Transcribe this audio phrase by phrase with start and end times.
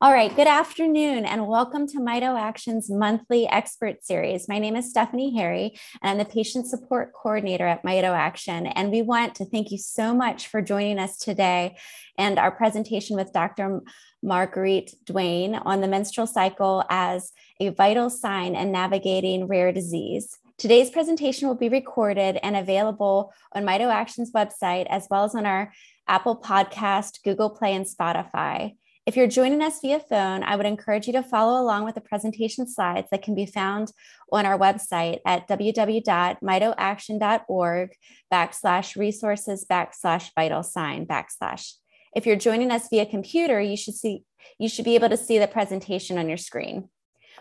[0.00, 4.48] All right, good afternoon and welcome to Mito Action's monthly expert series.
[4.48, 8.68] My name is Stephanie Harry and I'm the patient support coordinator at Mito Action.
[8.68, 11.76] And we want to thank you so much for joining us today
[12.16, 13.80] and our presentation with Dr.
[14.22, 20.38] Marguerite Duane on the menstrual cycle as a vital sign in navigating rare disease.
[20.58, 25.44] Today's presentation will be recorded and available on Mito Action's website as well as on
[25.44, 25.72] our
[26.06, 28.76] Apple Podcast, Google Play, and Spotify.
[29.08, 32.02] If you're joining us via phone, I would encourage you to follow along with the
[32.02, 33.90] presentation slides that can be found
[34.30, 37.90] on our website at www.mitoaction.org
[38.30, 41.72] backslash resources backslash vital sign backslash.
[42.14, 44.24] If you're joining us via computer, you should see
[44.58, 46.90] you should be able to see the presentation on your screen.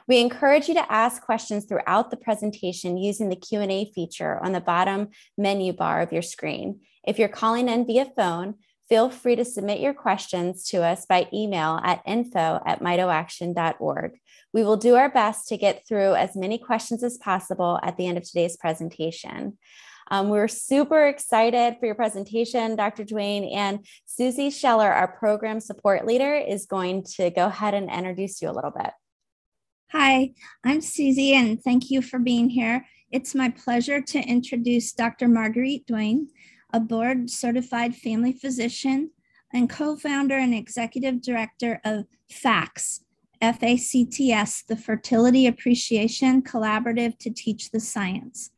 [0.08, 4.61] We encourage you to ask questions throughout the presentation using the Q&A feature on the
[4.61, 6.80] bottom menu bar of your screen.
[7.05, 8.55] If you're calling in via phone,
[8.89, 14.19] feel free to submit your questions to us by email at info at mitoaction.org.
[14.53, 18.07] We will do our best to get through as many questions as possible at the
[18.07, 19.57] end of today's presentation.
[20.09, 23.03] Um, we're super excited for your presentation, Dr.
[23.03, 28.41] Duane, and Susie Scheller, our program support leader, is going to go ahead and introduce
[28.41, 28.91] you a little bit.
[29.91, 30.31] Hi,
[30.63, 32.85] I'm Susie, and thank you for being here.
[33.11, 35.27] It's my pleasure to introduce Dr.
[35.27, 36.29] Marguerite Duane
[36.78, 39.09] a board certified family physician,
[39.52, 43.03] and co founder and executive director of FACTS,
[43.42, 48.52] FACTS, the Fertility Appreciation Collaborative to Teach the Science.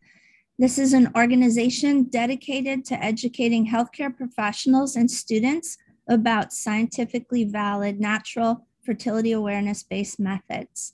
[0.57, 5.77] This is an organization dedicated to educating healthcare professionals and students
[6.09, 10.93] about scientifically valid natural fertility awareness based methods.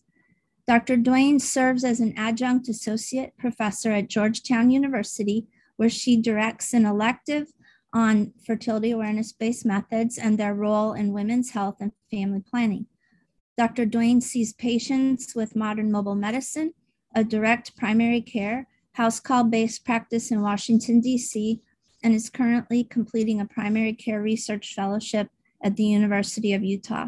[0.67, 0.97] Dr.
[0.97, 7.47] Duane serves as an adjunct associate professor at Georgetown University where she directs an elective
[7.93, 12.85] on fertility awareness based methods and their role in women's health and family planning.
[13.57, 13.85] Dr.
[13.85, 16.73] Duane sees patients with modern mobile medicine,
[17.15, 21.61] a direct primary care, house call based practice in Washington, D.C.,
[22.03, 25.29] and is currently completing a primary care research fellowship
[25.63, 27.07] at the University of Utah.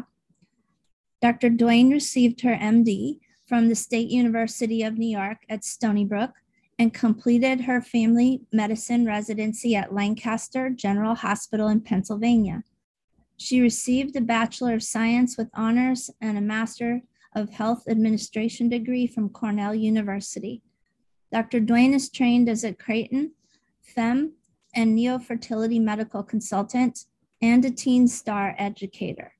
[1.20, 1.50] Dr.
[1.50, 6.30] Duane received her MD from the State University of New York at Stony Brook
[6.78, 12.62] and completed her family medicine residency at Lancaster General Hospital in Pennsylvania.
[13.36, 17.02] She received a Bachelor of Science with honors and a Master
[17.34, 20.62] of Health Administration degree from Cornell University.
[21.32, 21.60] Dr.
[21.60, 23.32] Duane is trained as a Creighton,
[23.96, 24.32] FEMM,
[24.74, 27.04] and neofertility medical consultant
[27.42, 29.32] and a Teen Star educator.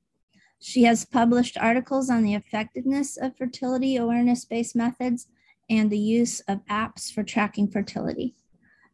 [0.59, 5.27] She has published articles on the effectiveness of fertility awareness based methods
[5.69, 8.35] and the use of apps for tracking fertility.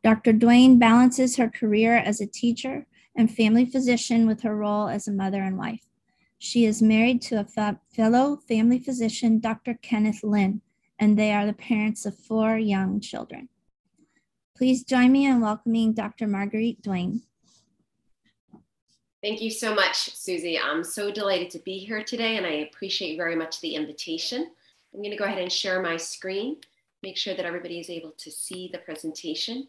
[0.04, 0.34] Dr.
[0.34, 5.12] Duane balances her career as a teacher and family physician with her role as a
[5.12, 5.86] mother and wife.
[6.38, 9.74] She is married to a fellow family physician, Dr.
[9.82, 10.62] Kenneth Lynn,
[11.00, 13.50] and they are the parents of four young children.
[14.56, 16.28] Please join me in welcoming Dr.
[16.28, 17.24] Marguerite Duane.
[19.24, 20.60] Thank you so much, Susie.
[20.60, 24.52] I'm so delighted to be here today, and I appreciate very much the invitation.
[24.96, 26.56] I'm going to go ahead and share my screen,
[27.04, 29.68] make sure that everybody is able to see the presentation.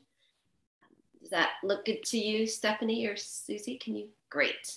[1.21, 3.77] Does that look good to you, Stephanie or Susie?
[3.77, 4.07] Can you?
[4.31, 4.77] Great.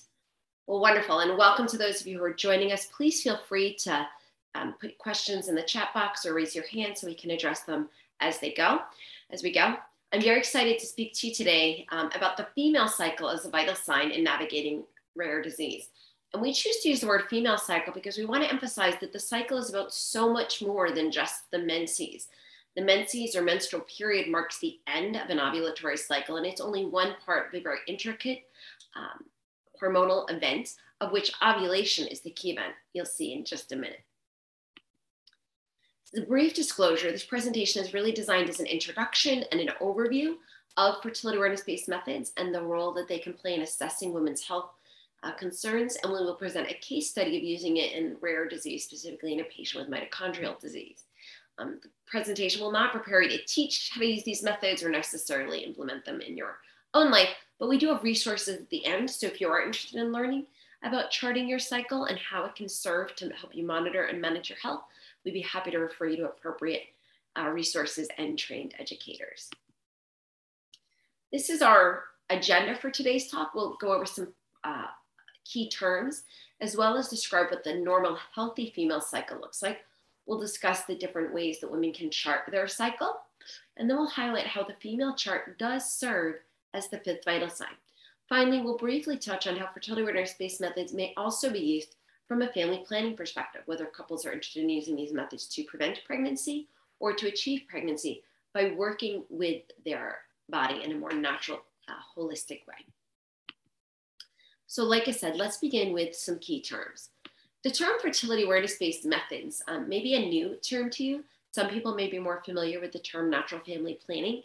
[0.66, 1.20] Well, wonderful.
[1.20, 2.88] And welcome to those of you who are joining us.
[2.88, 4.08] Please feel free to
[4.56, 7.62] um, put questions in the chat box or raise your hand so we can address
[7.62, 7.88] them
[8.20, 8.82] as they go,
[9.30, 9.76] as we go.
[10.12, 13.52] I'm very excited to speak to you today um, about the female cycle as a
[13.52, 14.84] vital sign in navigating
[15.16, 15.90] rare disease.
[16.34, 19.12] And we choose to use the word female cycle because we want to emphasize that
[19.12, 22.28] the cycle is about so much more than just the menses.
[22.76, 26.86] The menses or menstrual period marks the end of an ovulatory cycle, and it's only
[26.86, 28.44] one part of a very intricate
[28.96, 29.26] um,
[29.82, 32.74] hormonal event, of which ovulation is the key event.
[32.94, 34.04] You'll see in just a minute.
[36.14, 40.36] The brief disclosure this presentation is really designed as an introduction and an overview
[40.78, 44.44] of fertility awareness based methods and the role that they can play in assessing women's
[44.44, 44.72] health
[45.24, 48.86] uh, concerns, and we will present a case study of using it in rare disease,
[48.86, 51.04] specifically in a patient with mitochondrial disease.
[51.58, 54.90] Um, the presentation will not prepare you to teach how to use these methods or
[54.90, 56.60] necessarily implement them in your
[56.94, 57.30] own life,
[57.60, 59.10] but we do have resources at the end.
[59.10, 60.46] So if you are interested in learning
[60.84, 64.50] about charting your cycle and how it can serve to help you monitor and manage
[64.50, 64.84] your health,
[65.26, 66.84] we'd be happy to refer you to appropriate
[67.38, 69.50] uh, resources and trained educators.
[71.32, 73.54] This is our agenda for today's talk.
[73.54, 74.30] We'll go over some
[74.64, 74.86] uh,
[75.52, 76.24] key terms,
[76.62, 79.80] as well as describe what the normal healthy female cycle looks like.
[80.26, 83.16] We'll discuss the different ways that women can chart their cycle,
[83.78, 86.36] and then we'll highlight how the female chart does serve
[86.74, 87.76] as the fifth vital sign.
[88.28, 91.96] Finally, we'll briefly touch on how fertility awareness based methods may also be used
[92.28, 96.06] from a family planning perspective, whether couples are interested in using these methods to prevent
[96.06, 96.68] pregnancy
[97.00, 98.24] or to achieve pregnancy
[98.54, 100.18] by working with their
[100.48, 102.86] body in a more natural, uh, holistic way.
[104.70, 107.10] So, like I said, let's begin with some key terms.
[107.64, 111.24] The term fertility awareness based methods um, may be a new term to you.
[111.50, 114.44] Some people may be more familiar with the term natural family planning,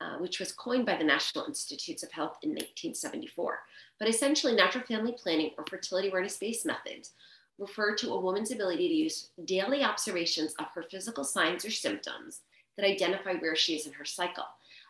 [0.00, 3.58] uh, which was coined by the National Institutes of Health in 1974.
[3.98, 7.10] But essentially, natural family planning or fertility awareness based methods
[7.58, 12.40] refer to a woman's ability to use daily observations of her physical signs or symptoms
[12.78, 14.46] that identify where she is in her cycle.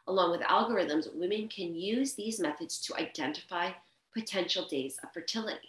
[0.06, 3.72] Along with algorithms, women can use these methods to identify
[4.16, 5.68] potential days of fertility.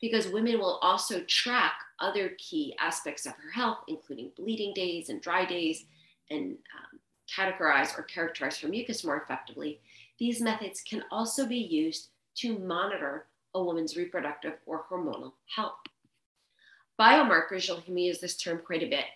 [0.00, 5.20] Because women will also track other key aspects of her health, including bleeding days and
[5.20, 5.84] dry days,
[6.30, 9.80] and um, categorize or characterize her mucus more effectively,
[10.18, 15.74] these methods can also be used to monitor a woman's reproductive or hormonal health.
[16.98, 19.06] Biomarkers, you'll hear me use this term quite a bit,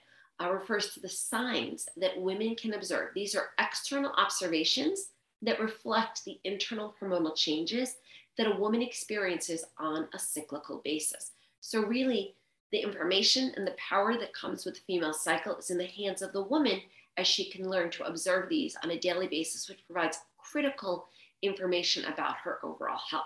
[0.41, 3.11] uh, refers to the signs that women can observe.
[3.15, 5.09] These are external observations
[5.43, 7.97] that reflect the internal hormonal changes
[8.37, 11.33] that a woman experiences on a cyclical basis.
[11.61, 12.35] So, really,
[12.73, 16.23] the information and the power that comes with the female cycle is in the hands
[16.23, 16.81] of the woman
[17.17, 21.07] as she can learn to observe these on a daily basis, which provides critical
[21.43, 23.25] information about her overall health.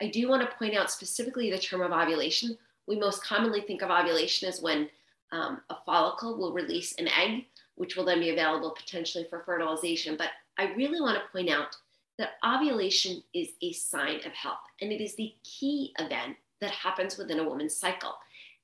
[0.00, 2.56] I do want to point out specifically the term of ovulation.
[2.86, 4.88] We most commonly think of ovulation as when
[5.32, 7.46] um, a follicle will release an egg,
[7.76, 10.16] which will then be available potentially for fertilization.
[10.16, 11.76] But I really want to point out
[12.18, 17.18] that ovulation is a sign of health and it is the key event that happens
[17.18, 18.14] within a woman's cycle.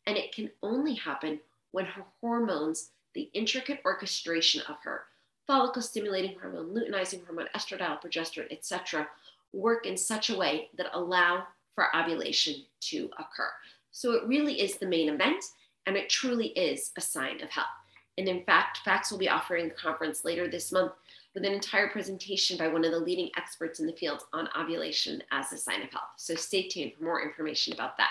[0.06, 1.40] And it can only happen
[1.72, 5.02] when her hormones, the intricate orchestration of her
[5.46, 9.08] follicle stimulating hormone, luteinizing hormone, estradiol, progesterone, etc.,
[9.52, 11.44] work in such a way that allow
[11.74, 13.50] for ovulation to occur.
[13.90, 15.42] So it really is the main event
[15.86, 17.66] and it truly is a sign of health.
[18.18, 20.92] And in fact, FACTS will be offering a conference later this month
[21.38, 25.22] with an entire presentation by one of the leading experts in the field on ovulation
[25.30, 26.10] as a sign of health.
[26.16, 28.10] So stay tuned for more information about that.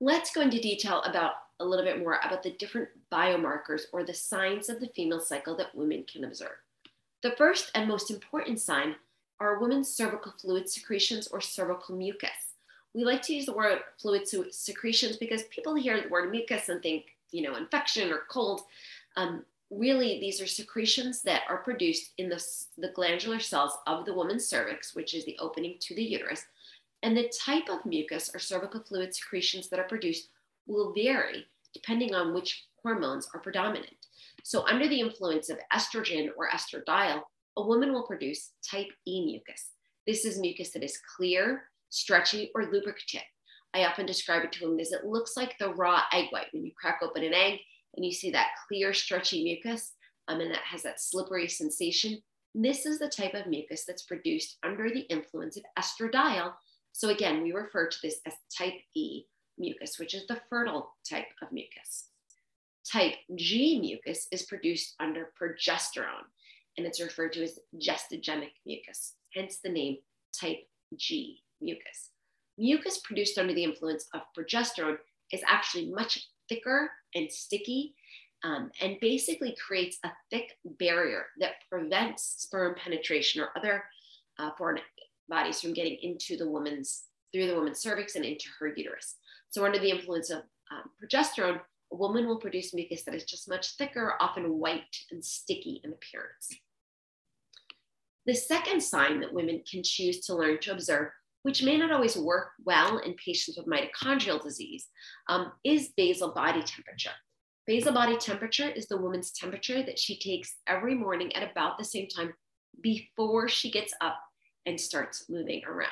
[0.00, 4.12] Let's go into detail about a little bit more about the different biomarkers or the
[4.12, 6.56] signs of the female cycle that women can observe.
[7.22, 8.96] The first and most important sign
[9.38, 12.30] are women's cervical fluid secretions or cervical mucus.
[12.94, 16.82] We like to use the word fluid secretions because people hear the word mucus and
[16.82, 18.62] think, you know, infection or cold.
[19.16, 22.42] Um, really these are secretions that are produced in the,
[22.78, 26.44] the glandular cells of the woman's cervix, which is the opening to the uterus.
[27.02, 30.28] And the type of mucus or cervical fluid secretions that are produced
[30.66, 34.06] will vary depending on which hormones are predominant.
[34.42, 37.22] So, under the influence of estrogen or estradiol,
[37.56, 39.70] a woman will produce type E mucus.
[40.06, 43.22] This is mucus that is clear, stretchy, or lubricative.
[43.74, 46.46] I often describe it to women as it looks like the raw egg white.
[46.52, 47.60] When you crack open an egg,
[47.96, 49.92] and you see that clear, stretchy mucus,
[50.28, 52.22] um, and that has that slippery sensation.
[52.54, 56.52] This is the type of mucus that's produced under the influence of estradiol.
[56.92, 59.24] So again, we refer to this as type E
[59.58, 62.08] mucus, which is the fertile type of mucus.
[62.90, 66.26] Type G mucus is produced under progesterone,
[66.76, 69.98] and it's referred to as gestogenic mucus, hence the name
[70.38, 70.58] type
[70.96, 72.10] G mucus.
[72.56, 74.98] Mucus produced under the influence of progesterone
[75.32, 77.94] is actually much thicker and sticky
[78.44, 83.84] um, and basically creates a thick barrier that prevents sperm penetration or other
[84.38, 84.80] uh, foreign
[85.28, 89.16] bodies from getting into the woman's through the woman's cervix and into her uterus.
[89.48, 91.60] So under the influence of um, progesterone,
[91.92, 95.92] a woman will produce mucus that is just much thicker, often white and sticky in
[95.92, 96.48] appearance.
[98.26, 101.10] The second sign that women can choose to learn to observe
[101.44, 104.88] which may not always work well in patients with mitochondrial disease,
[105.28, 107.10] um, is basal body temperature.
[107.66, 111.84] Basal body temperature is the woman's temperature that she takes every morning at about the
[111.84, 112.32] same time
[112.80, 114.18] before she gets up
[114.64, 115.90] and starts moving around.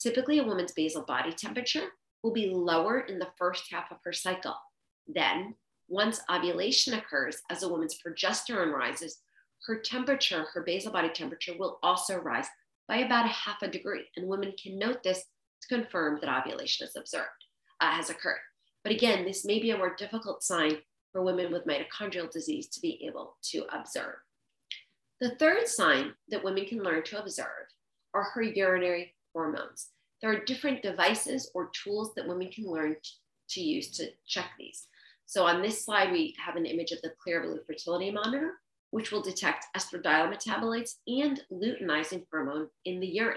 [0.00, 1.88] Typically, a woman's basal body temperature
[2.22, 4.56] will be lower in the first half of her cycle.
[5.06, 5.54] Then,
[5.88, 9.18] once ovulation occurs, as a woman's progesterone rises,
[9.66, 12.46] her temperature, her basal body temperature, will also rise
[12.88, 14.06] by about a half a degree.
[14.16, 15.24] And women can note this
[15.62, 17.28] to confirm that ovulation is observed,
[17.80, 18.40] uh, has occurred.
[18.82, 20.78] But again, this may be a more difficult sign
[21.12, 24.14] for women with mitochondrial disease to be able to observe.
[25.20, 27.66] The third sign that women can learn to observe
[28.14, 29.88] are her urinary hormones.
[30.22, 32.96] There are different devices or tools that women can learn
[33.50, 34.86] to use to check these.
[35.26, 38.54] So on this slide, we have an image of the Clearblue fertility monitor
[38.90, 43.36] which will detect estradiol metabolites and luteinizing hormone in the urine.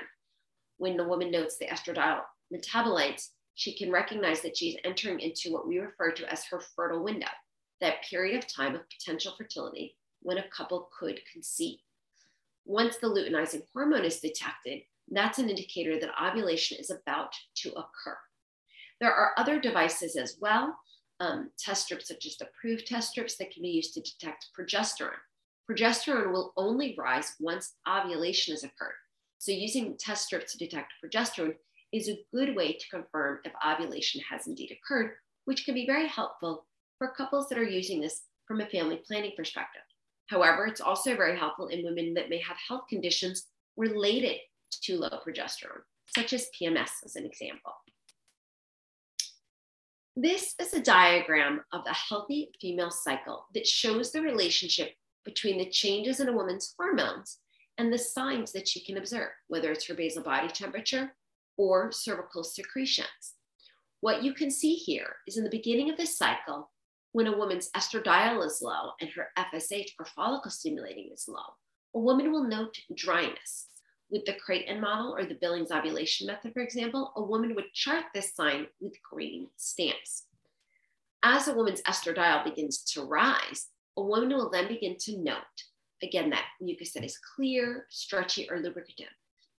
[0.77, 2.21] When the woman notes the estradiol
[2.53, 7.03] metabolites, she can recognize that she's entering into what we refer to as her fertile
[7.03, 7.27] window,
[7.81, 11.79] that period of time of potential fertility when a couple could conceive.
[12.65, 18.17] Once the luteinizing hormone is detected, that's an indicator that ovulation is about to occur.
[18.99, 20.77] There are other devices as well,
[21.19, 24.47] um, test strips such as the Proov test strips that can be used to detect
[24.57, 25.19] progesterone.
[25.71, 28.91] Progesterone will only rise once ovulation has occurred.
[29.37, 31.55] So using test strips to detect progesterone
[31.93, 35.13] is a good way to confirm if ovulation has indeed occurred,
[35.45, 36.65] which can be very helpful
[36.97, 39.81] for couples that are using this from a family planning perspective.
[40.27, 43.45] However, it's also very helpful in women that may have health conditions
[43.77, 44.39] related
[44.83, 47.71] to low progesterone, such as PMS, as an example.
[50.17, 55.69] This is a diagram of the healthy female cycle that shows the relationship between the
[55.69, 57.39] changes in a woman's hormones
[57.77, 61.13] and the signs that she can observe, whether it's her basal body temperature
[61.57, 63.35] or cervical secretions.
[64.01, 66.71] What you can see here is in the beginning of this cycle,
[67.11, 71.55] when a woman's estradiol is low and her FSH or follicle stimulating is low,
[71.93, 73.67] a woman will note dryness.
[74.09, 78.05] With the Creighton model or the Billings ovulation method, for example, a woman would chart
[78.13, 80.25] this sign with green stamps.
[81.23, 85.37] As a woman's estradiol begins to rise, a woman will then begin to note,
[86.01, 89.11] again, that mucus that is clear, stretchy, or lubricative.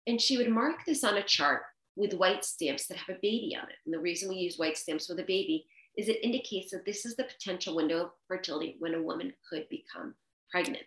[0.08, 1.64] And she would mark this on a chart
[1.96, 3.76] with white stamps that have a baby on it.
[3.86, 5.66] And the reason we use white stamps with a baby
[5.98, 9.68] is it indicates that this is the potential window of fertility when a woman could
[9.70, 10.16] become
[10.50, 10.86] pregnant.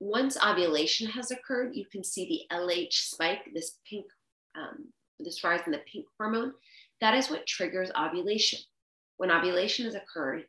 [0.00, 4.04] Once ovulation has occurred, you can see the LH spike, this pink,
[4.56, 4.86] um,
[5.20, 6.52] this rise in the pink hormone.
[7.00, 8.58] That is what triggers ovulation.
[9.16, 10.44] When ovulation has occurred,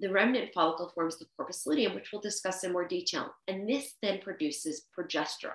[0.00, 3.34] the remnant follicle forms the corpus luteum, which we'll discuss in more detail.
[3.48, 5.52] And this then produces progesterone.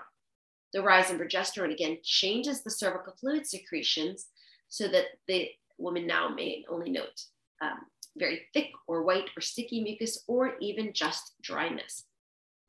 [0.74, 4.28] The rise in progesterone again changes the cervical fluid secretions
[4.68, 7.22] so that the woman now may only note
[7.62, 7.80] um,
[8.18, 12.06] very thick or white or sticky mucus or even just dryness.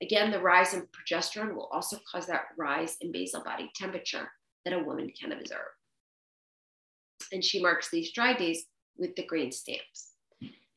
[0.02, 4.30] Again, the rise in progesterone will also cause that rise in basal body temperature
[4.64, 5.58] that a woman can observe.
[7.32, 8.66] And she marks these dry days
[8.96, 10.12] with the green stamps.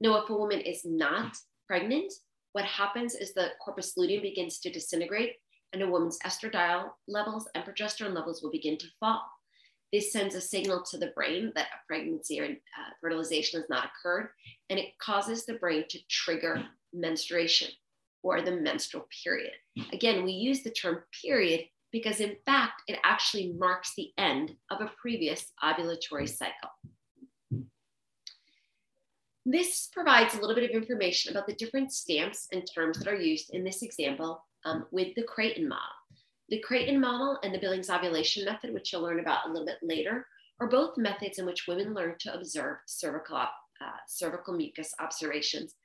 [0.02, 1.36] Now, if a woman is not
[1.68, 2.14] pregnant,
[2.54, 5.36] what happens is the corpus luteum begins to disintegrate
[5.74, 9.22] and a woman's estradiol levels and progesterone levels will begin to fall.
[9.92, 13.86] This sends a signal to the brain that a pregnancy or uh, fertilization has not
[13.86, 14.30] occurred,
[14.70, 16.64] and it causes the brain to trigger
[16.94, 17.70] menstruation
[18.22, 19.54] or the menstrual period.
[19.92, 24.82] Again, we use the term period because, in fact, it actually marks the end of
[24.82, 26.70] a previous ovulatory cycle.
[29.46, 33.16] This provides a little bit of information about the different stamps and terms that are
[33.16, 35.84] used in this example um, with the Creighton model.
[36.50, 39.78] The Creighton model and the Billings ovulation method, which you'll learn about a little bit
[39.82, 40.26] later,
[40.60, 43.48] are both methods in which women learn to observe cervical, uh,
[44.08, 45.76] cervical mucus observations,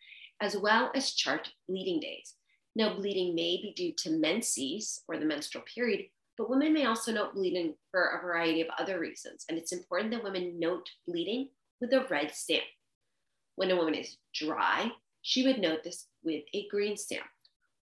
[0.40, 2.34] as well as chart bleeding days.
[2.74, 6.06] Now, bleeding may be due to menses or the menstrual period,
[6.36, 9.44] but women may also note bleeding for a variety of other reasons.
[9.48, 12.64] And it's important that women note bleeding with a red stamp.
[13.56, 14.90] When a woman is dry,
[15.22, 17.26] she would note this with a green stamp.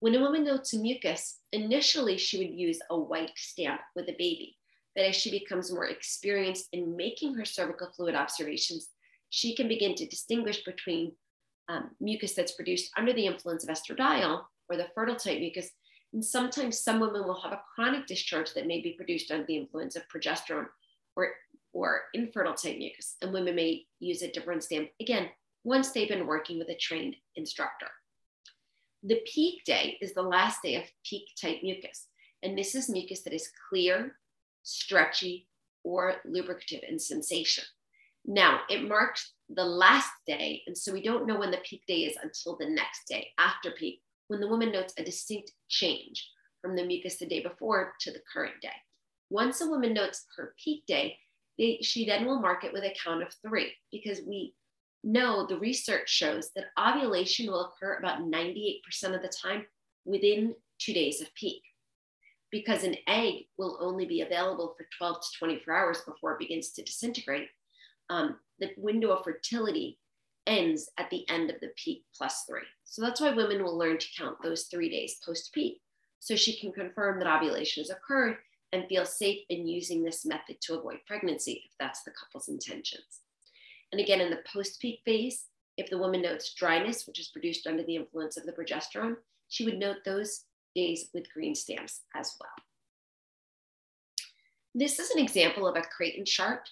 [0.00, 4.56] When a woman notes mucus, initially she would use a white stamp with a baby.
[4.94, 8.88] But as she becomes more experienced in making her cervical fluid observations,
[9.30, 11.12] she can begin to distinguish between
[11.68, 15.70] um, mucus that's produced under the influence of estradiol or the fertile type mucus.
[16.12, 19.56] And sometimes some women will have a chronic discharge that may be produced under the
[19.56, 20.66] influence of progesterone
[21.14, 21.32] or,
[21.72, 23.16] or infertile type mucus.
[23.20, 25.28] And women may use a different stamp, again,
[25.68, 27.88] once they've been working with a trained instructor.
[29.02, 32.06] The peak day is the last day of peak type mucus.
[32.42, 34.16] And this is mucus that is clear,
[34.62, 35.46] stretchy,
[35.84, 37.64] or lubricative in sensation.
[38.24, 40.62] Now, it marks the last day.
[40.66, 43.72] And so we don't know when the peak day is until the next day after
[43.72, 46.26] peak, when the woman notes a distinct change
[46.62, 48.78] from the mucus the day before to the current day.
[49.28, 51.18] Once a woman notes her peak day,
[51.58, 54.54] they, she then will mark it with a count of three because we
[55.04, 58.80] know the research shows that ovulation will occur about 98%
[59.14, 59.66] of the time
[60.04, 61.62] within two days of peak
[62.50, 66.70] because an egg will only be available for 12 to 24 hours before it begins
[66.70, 67.48] to disintegrate.
[68.10, 69.98] Um, the window of fertility
[70.46, 72.62] ends at the end of the peak plus three.
[72.84, 75.80] So that's why women will learn to count those three days post peak
[76.20, 78.36] so she can confirm that ovulation has occurred
[78.72, 83.20] and feel safe in using this method to avoid pregnancy if that's the couple's intentions.
[83.92, 87.66] And again, in the post peak phase, if the woman notes dryness, which is produced
[87.66, 89.16] under the influence of the progesterone,
[89.48, 92.50] she would note those days with green stamps as well.
[94.74, 96.68] This is an example of a Creighton chart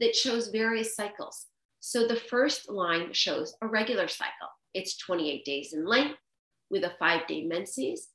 [0.00, 1.46] that shows various cycles.
[1.80, 4.48] So the first line shows a regular cycle.
[4.74, 6.18] It's 28 days in length
[6.70, 8.08] with a five day menses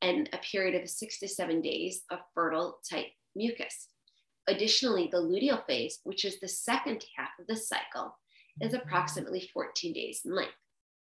[0.00, 3.88] and a period of six to seven days of fertile type mucus.
[4.48, 8.16] Additionally, the luteal phase, which is the second half of the cycle,
[8.60, 10.54] is approximately 14 days in length,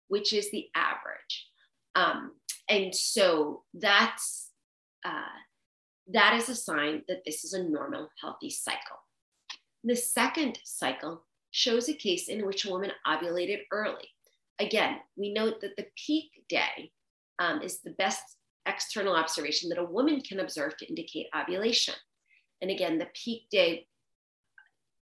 [0.08, 1.48] which is the average.
[1.96, 2.32] Um,
[2.70, 4.50] and so that's
[5.06, 5.38] uh,
[6.08, 8.98] that is a sign that this is a normal, healthy cycle.
[9.84, 14.10] The second cycle shows a case in which a woman ovulated early.
[14.60, 16.92] Again, we note that the peak day
[17.40, 18.24] um, is the best
[18.66, 21.96] external observation that a woman can observe to indicate ovulation.
[22.63, 23.88] And again, the peak day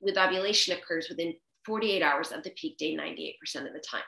[0.01, 1.33] with ovulation occurs within
[1.65, 3.35] 48 hours of the peak day 98%
[3.65, 4.01] of the time.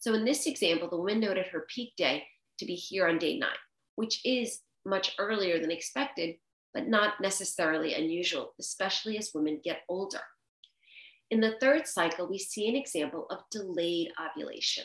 [0.00, 2.24] So in this example, the woman noted her peak day
[2.58, 3.48] to be here on day nine,
[3.96, 6.36] which is much earlier than expected,
[6.74, 10.20] but not necessarily unusual, especially as women get older.
[11.30, 14.84] In the third cycle, we see an example of delayed ovulation.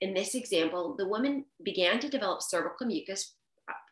[0.00, 3.34] In this example, the woman began to develop cervical mucus,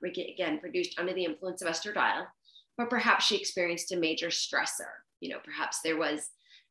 [0.05, 2.27] again, produced under the influence of estradiol,
[2.81, 4.89] but perhaps she experienced a major stressor.
[5.21, 6.31] You know, perhaps there was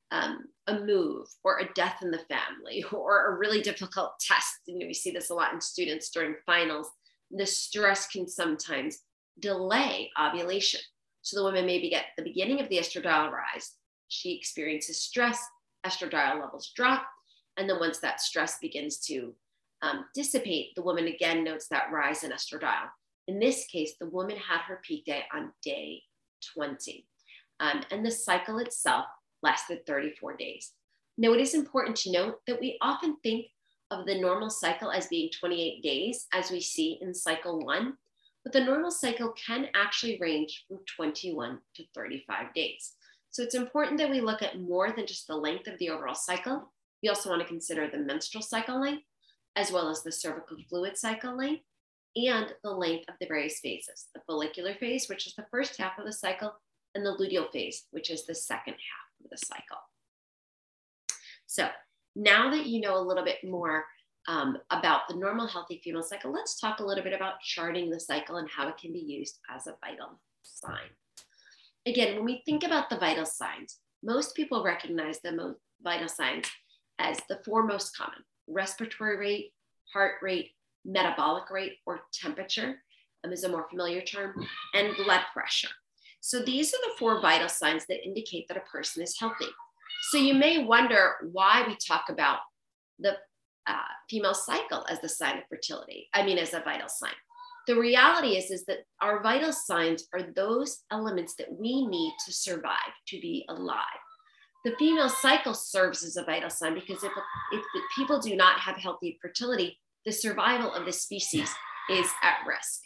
[0.09, 4.55] um, a move or a death in the family or a really difficult test.
[4.65, 6.89] You know, we see this a lot in students during finals.
[7.29, 9.03] The stress can sometimes
[9.39, 10.81] delay ovulation.
[11.21, 13.73] So the woman maybe get the beginning of the estradiol rise.
[14.07, 15.39] She experiences stress,
[15.85, 17.05] estradiol levels drop.
[17.57, 19.35] And then once that stress begins to
[19.83, 22.89] um, dissipate, the woman again notes that rise in estradiol.
[23.29, 26.01] In this case, the woman had her peak day on day
[26.55, 27.05] 20.
[27.59, 29.05] Um, and the cycle itself
[29.43, 30.71] lasted 34 days.
[31.15, 33.45] Now, it is important to note that we often think
[33.91, 37.97] of the normal cycle as being 28 days, as we see in cycle one,
[38.43, 42.93] but the normal cycle can actually range from 21 to 35 days.
[43.29, 46.15] So it's important that we look at more than just the length of the overall
[46.15, 46.73] cycle.
[47.03, 49.03] We also want to consider the menstrual cycle length,
[49.55, 51.61] as well as the cervical fluid cycle length,
[52.27, 55.97] and the length of the various phases the follicular phase, which is the first half
[55.97, 56.53] of the cycle,
[56.95, 59.77] and the luteal phase, which is the second half of the cycle.
[61.45, 61.69] So
[62.15, 63.85] now that you know a little bit more
[64.27, 67.99] um, about the normal healthy female cycle, let's talk a little bit about charting the
[67.99, 70.89] cycle and how it can be used as a vital sign.
[71.85, 76.47] Again, when we think about the vital signs, most people recognize the most vital signs
[76.99, 79.53] as the four most common respiratory rate,
[79.93, 80.51] heart rate,
[80.89, 82.81] metabolic rate, or temperature
[83.23, 84.33] um, is a more familiar term,
[84.73, 85.69] and blood pressure.
[86.21, 89.47] So these are the four vital signs that indicate that a person is healthy.
[90.11, 92.39] So you may wonder why we talk about
[92.99, 93.17] the
[93.67, 93.77] uh,
[94.09, 96.07] female cycle as the sign of fertility.
[96.13, 97.13] I mean, as a vital sign.
[97.67, 102.33] The reality is, is that our vital signs are those elements that we need to
[102.33, 103.83] survive, to be alive.
[104.65, 107.11] The female cycle serves as a vital sign because if,
[107.53, 107.61] if
[107.95, 111.49] people do not have healthy fertility, the survival of the species
[111.89, 112.81] is at risk.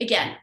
[0.00, 0.36] again,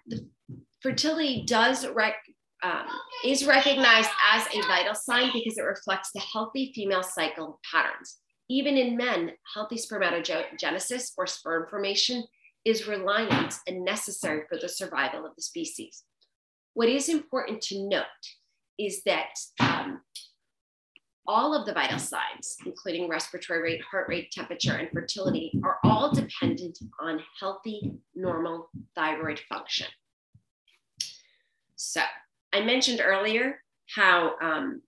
[0.82, 2.16] fertility does rec,
[2.64, 2.86] um,
[3.24, 8.18] is recognized as a vital sign because it reflects the healthy female cycle patterns.
[8.50, 12.24] Even in men, healthy spermatogenesis or sperm formation
[12.64, 16.04] is reliant and necessary for the survival of the species.
[16.76, 18.04] What is important to note
[18.78, 19.30] is that
[19.62, 20.02] um,
[21.26, 26.14] all of the vital signs, including respiratory rate, heart rate, temperature, and fertility, are all
[26.14, 29.88] dependent on healthy, normal thyroid function.
[31.78, 32.02] So,
[32.52, 33.62] I mentioned earlier
[33.96, 34.82] how um,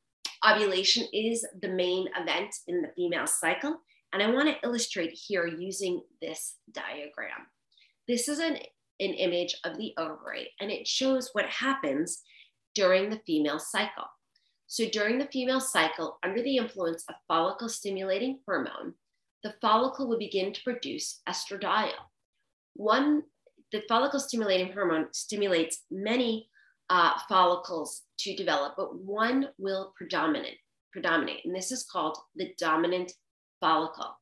[0.46, 3.80] ovulation is the main event in the female cycle,
[4.12, 7.48] and I want to illustrate here using this diagram.
[8.10, 8.58] This is an,
[9.00, 12.22] an image of the ovary, and it shows what happens
[12.76, 14.06] during the female cycle.
[14.68, 18.94] So during the female cycle, under the influence of follicle stimulating hormone,
[19.44, 21.94] the follicle will begin to produce estradiol.
[22.74, 23.24] One,
[23.72, 26.50] the follicle stimulating hormone stimulates many
[26.90, 30.58] uh, follicles to develop, but one will predominate,
[30.92, 33.14] predominate, and this is called the dominant
[33.60, 34.20] follicle.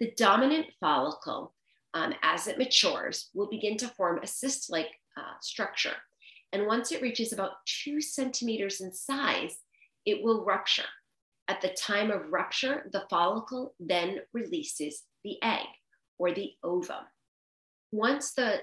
[0.00, 1.54] The dominant follicle,
[1.94, 5.94] um, as it matures, will begin to form a cyst-like uh, structure.
[6.52, 9.56] And once it reaches about two centimeters in size,
[10.04, 10.88] it will rupture.
[11.48, 15.66] At the time of rupture, the follicle then releases the egg
[16.18, 17.04] or the ovum.
[17.90, 18.60] Once the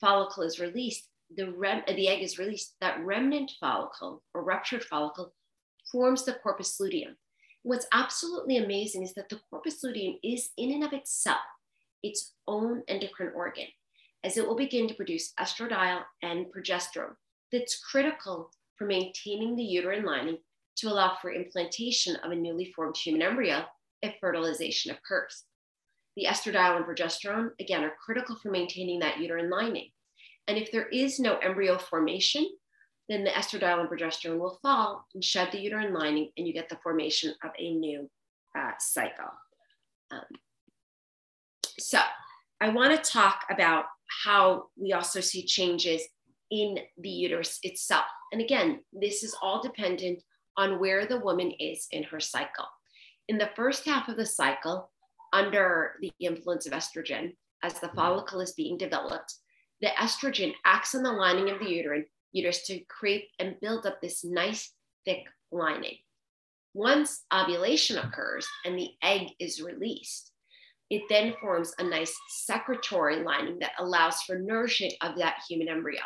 [0.00, 5.34] follicle is released, the, rem- the egg is released, that remnant follicle or ruptured follicle
[5.90, 7.16] forms the corpus luteum.
[7.62, 11.38] What's absolutely amazing is that the corpus luteum is in and of itself
[12.06, 13.66] its own endocrine organ,
[14.24, 17.14] as it will begin to produce estradiol and progesterone
[17.52, 20.38] that's critical for maintaining the uterine lining
[20.76, 23.64] to allow for implantation of a newly formed human embryo
[24.02, 25.44] if fertilization occurs.
[26.16, 29.90] The estradiol and progesterone, again, are critical for maintaining that uterine lining.
[30.48, 32.46] And if there is no embryo formation,
[33.08, 36.68] then the estradiol and progesterone will fall and shed the uterine lining, and you get
[36.68, 38.08] the formation of a new
[38.58, 39.30] uh, cycle.
[40.10, 40.22] Um,
[41.78, 42.00] so,
[42.60, 43.84] I want to talk about
[44.24, 46.02] how we also see changes
[46.50, 48.06] in the uterus itself.
[48.32, 50.22] And again, this is all dependent
[50.56, 52.66] on where the woman is in her cycle.
[53.28, 54.90] In the first half of the cycle,
[55.32, 59.34] under the influence of estrogen, as the follicle is being developed,
[59.80, 64.00] the estrogen acts on the lining of the uterine, uterus to create and build up
[64.00, 64.72] this nice
[65.04, 65.96] thick lining.
[66.74, 70.32] Once ovulation occurs and the egg is released,
[70.90, 76.00] it then forms a nice secretory lining that allows for nourishing of that human embryo.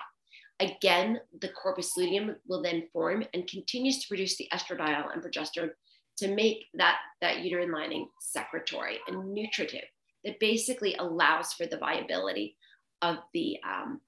[0.58, 5.70] Again, the corpus luteum will then form and continues to produce the estradiol and progesterone
[6.18, 9.84] to make that, that uterine lining secretory and nutritive
[10.24, 12.56] that basically allows for the viability
[13.00, 14.00] of the, um,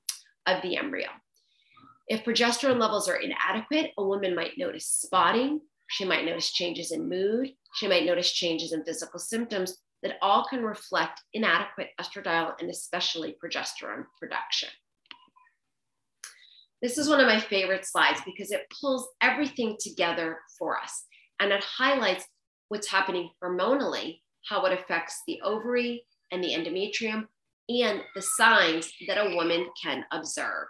[0.46, 1.08] of the embryo.
[2.08, 7.08] If progesterone levels are inadequate, a woman might notice spotting, she might notice changes in
[7.08, 12.70] mood, she might notice changes in physical symptoms that all can reflect inadequate estradiol and
[12.70, 14.68] especially progesterone production.
[16.80, 21.04] This is one of my favorite slides because it pulls everything together for us
[21.38, 22.24] and it highlights
[22.68, 27.26] what's happening hormonally, how it affects the ovary and the endometrium,
[27.68, 30.66] and the signs that a woman can observe.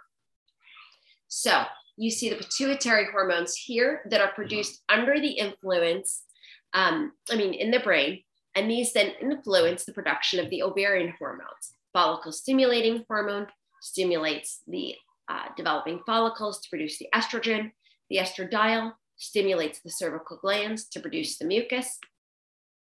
[1.27, 1.63] So
[1.97, 6.23] you see the pituitary hormones here that are produced under the influence,
[6.73, 8.21] um, I mean, in the brain,
[8.55, 11.73] and these then influence the production of the ovarian hormones.
[11.91, 13.47] Follicle stimulating hormone
[13.81, 14.95] stimulates the
[15.29, 17.71] uh, developing follicles to produce the estrogen.
[18.09, 21.99] The estradiol stimulates the cervical glands to produce the mucus.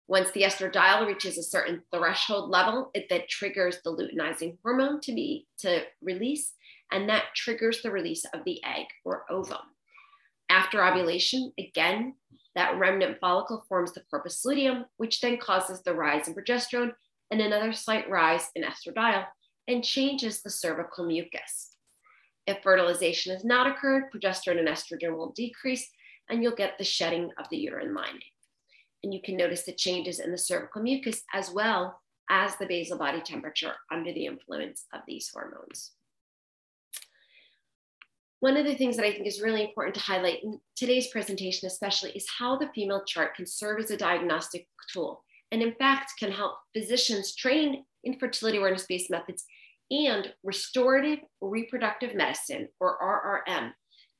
[0.09, 5.13] Once the estradiol reaches a certain threshold level, it then triggers the luteinizing hormone to
[5.13, 6.55] be to release,
[6.91, 9.59] and that triggers the release of the egg or ovum.
[10.49, 12.15] After ovulation, again,
[12.61, 16.93] that remnant follicle forms the corpus luteum, which then causes the rise in progesterone
[17.31, 19.25] and another slight rise in estradiol
[19.67, 21.75] and changes the cervical mucus.
[22.47, 25.89] If fertilization has not occurred, progesterone and estrogen will decrease
[26.29, 28.21] and you'll get the shedding of the uterine lining.
[29.03, 32.99] And you can notice the changes in the cervical mucus as well as the basal
[32.99, 35.93] body temperature under the influence of these hormones.
[38.41, 41.67] One of the things that I think is really important to highlight in today's presentation,
[41.67, 45.23] especially, is how the female chart can serve as a diagnostic tool
[45.53, 49.45] and, in fact, can help physicians train in fertility awareness based methods
[49.91, 52.99] and restorative reproductive medicine, or
[53.47, 53.73] RRM,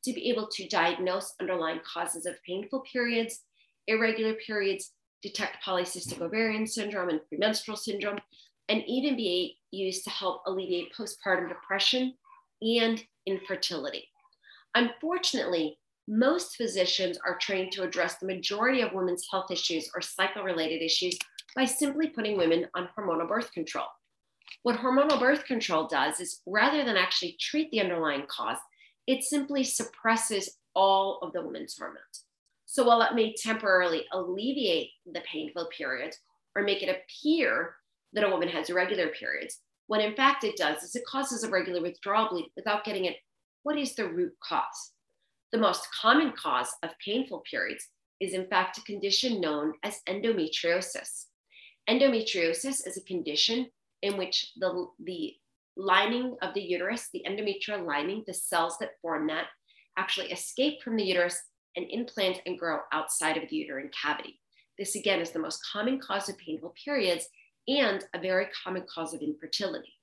[0.05, 3.45] to be able to diagnose underlying causes of painful periods,
[3.87, 8.19] irregular periods, detect polycystic ovarian syndrome and premenstrual syndrome,
[8.69, 12.15] and even be used to help alleviate postpartum depression
[12.63, 14.09] and infertility.
[14.75, 20.43] Unfortunately, most physicians are trained to address the majority of women's health issues or cycle
[20.43, 21.17] related issues
[21.55, 23.87] by simply putting women on hormonal birth control.
[24.63, 28.59] What hormonal birth control does is rather than actually treat the underlying cause,
[29.07, 32.25] it simply suppresses all of the woman's hormones.
[32.67, 36.19] So while it may temporarily alleviate the painful periods
[36.55, 37.75] or make it appear
[38.13, 39.59] that a woman has irregular periods,
[39.91, 43.17] what in fact it does is it causes a regular withdrawal bleed without getting at
[43.65, 44.93] what is the root cause.
[45.51, 47.89] The most common cause of painful periods
[48.21, 51.25] is in fact a condition known as endometriosis.
[51.89, 53.67] Endometriosis is a condition
[54.03, 55.35] in which the, the
[55.77, 59.47] lining of the uterus, the endometrial lining, the cells that form that,
[59.97, 61.37] actually escape from the uterus
[61.75, 64.39] and implant and grow outside of the uterine cavity.
[64.79, 67.29] This again is the most common cause of painful periods
[67.79, 69.95] and a very common cause of infertility.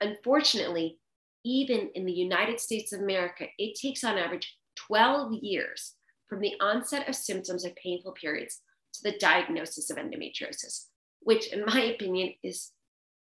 [0.00, 0.98] Unfortunately,
[1.44, 5.94] even in the United States of America, it takes on average 12 years
[6.28, 8.60] from the onset of symptoms of painful periods
[8.92, 10.86] to the diagnosis of endometriosis,
[11.20, 12.72] which, in my opinion, is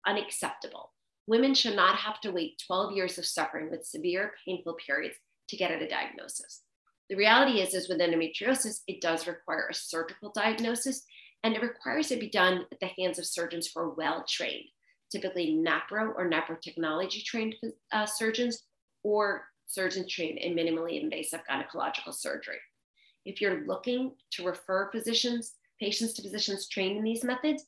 [0.06, 0.92] unacceptable.
[1.26, 5.16] Women should not have to wait 12 years of suffering with severe, painful periods
[5.48, 6.62] to get at a diagnosis.
[7.10, 11.02] The reality is, is with endometriosis, it does require a surgical diagnosis,
[11.44, 14.66] and it requires it be done at the hands of surgeons who are well trained,
[15.10, 17.54] typically NAPRO or NAPRO technology trained
[17.92, 18.64] uh, surgeons,
[19.02, 22.58] or surgeons trained in minimally invasive gynecological surgery.
[23.24, 27.64] If you're looking to refer physicians, patients to physicians trained in these methods,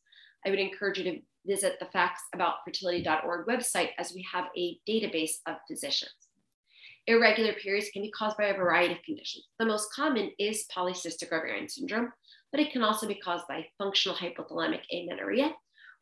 [0.46, 5.56] I would encourage you to visit the factsaboutfertility.org website as we have a database of
[5.66, 6.12] physicians.
[7.06, 9.46] Irregular periods can be caused by a variety of conditions.
[9.58, 12.12] The most common is polycystic ovarian syndrome,
[12.50, 15.52] but it can also be caused by functional hypothalamic amenorrhea,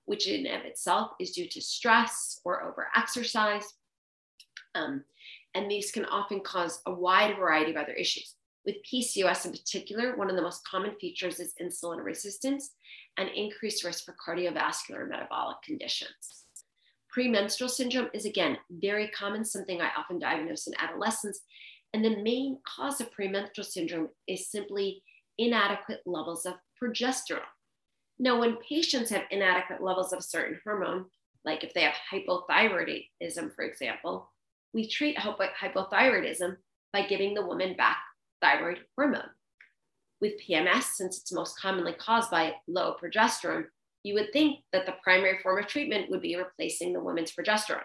[0.04, 3.64] which in and of itself is due to stress or overexercise.
[4.74, 5.04] Um,
[5.54, 8.34] and these can often cause a wide variety of other issues.
[8.64, 12.72] With PCOS in particular, one of the most common features is insulin resistance
[13.16, 16.44] and increased risk for cardiovascular and metabolic conditions.
[17.08, 21.40] Premenstrual syndrome is again very common, something I often diagnose in adolescents.
[21.94, 25.02] And the main cause of premenstrual syndrome is simply
[25.38, 27.40] inadequate levels of progesterone.
[28.18, 31.06] Now, when patients have inadequate levels of certain hormone,
[31.44, 34.30] like if they have hypothyroidism, for example,
[34.72, 36.56] we treat hypothyroidism
[36.92, 37.98] by giving the woman back
[38.40, 39.30] thyroid hormone.
[40.20, 43.66] With PMS, since it's most commonly caused by low progesterone,
[44.02, 47.82] you would think that the primary form of treatment would be replacing the woman's progesterone.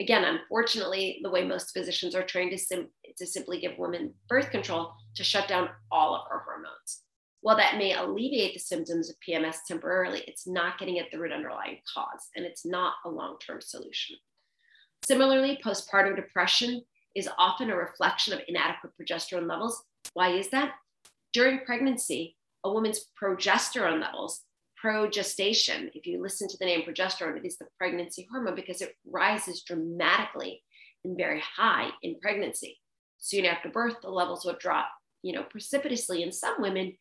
[0.00, 4.50] Again, unfortunately, the way most physicians are trained is sim- to simply give women birth
[4.50, 7.02] control to shut down all of her hormones.
[7.42, 11.32] While that may alleviate the symptoms of PMS temporarily, it's not getting at the root
[11.32, 14.16] underlying cause, and it's not a long term solution.
[15.04, 16.82] Similarly, postpartum depression
[17.16, 19.82] is often a reflection of inadequate progesterone levels.
[20.14, 20.74] Why is that?
[21.32, 24.42] During pregnancy, a woman's progesterone levels,
[24.82, 28.96] progestation, if you listen to the name progesterone, it is the pregnancy hormone because it
[29.06, 30.62] rises dramatically
[31.04, 32.78] and very high in pregnancy.
[33.18, 34.88] Soon after birth, the levels will drop,
[35.22, 36.96] you know, precipitously in some women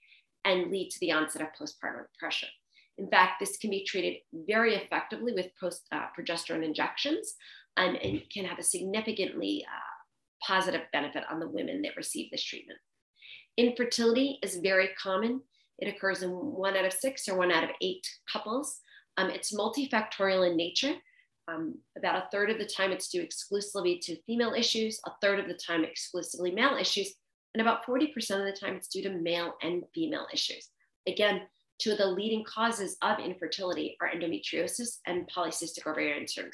[0.45, 2.49] and lead to the onset of postpartum depression.
[2.97, 7.35] In fact, this can be treated very effectively with post uh, progesterone injections
[7.77, 12.43] and, and, can have a significantly uh, positive benefit on the women that receive this
[12.43, 12.79] treatment.
[13.57, 15.41] Infertility is very common.
[15.79, 18.79] It occurs in one out of six or one out of eight couples.
[19.17, 20.93] Um, it's multifactorial in nature.
[21.47, 25.39] Um, about a third of the time, it's due exclusively to female issues, a third
[25.39, 27.13] of the time, exclusively male issues,
[27.53, 28.07] and about 40%
[28.39, 30.69] of the time, it's due to male and female issues.
[31.07, 31.41] Again,
[31.79, 36.53] two of the leading causes of infertility are endometriosis and polycystic ovarian syndrome.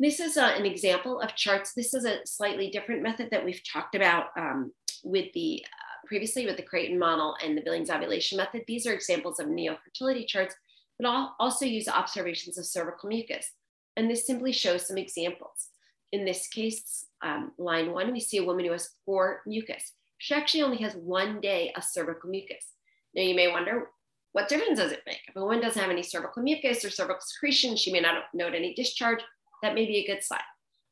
[0.00, 1.72] This is a, uh, an example of charts.
[1.72, 4.72] This is a slightly different method that we've talked about um,
[5.04, 8.64] with the uh, previously with the Creighton model and the Billings ovulation method.
[8.66, 10.54] These are examples of neofertility charts,
[10.98, 13.52] but I'll also use observations of cervical mucus.
[13.96, 15.68] And this simply shows some examples.
[16.12, 19.92] In this case, um, line one, we see a woman who has poor mucus.
[20.18, 22.72] She actually only has one day of cervical mucus.
[23.14, 23.88] Now you may wonder,
[24.32, 25.20] what difference does it make?
[25.28, 28.54] If a woman doesn't have any cervical mucus or cervical secretion, she may not note
[28.54, 29.20] any discharge,
[29.62, 30.40] that may be a good sign.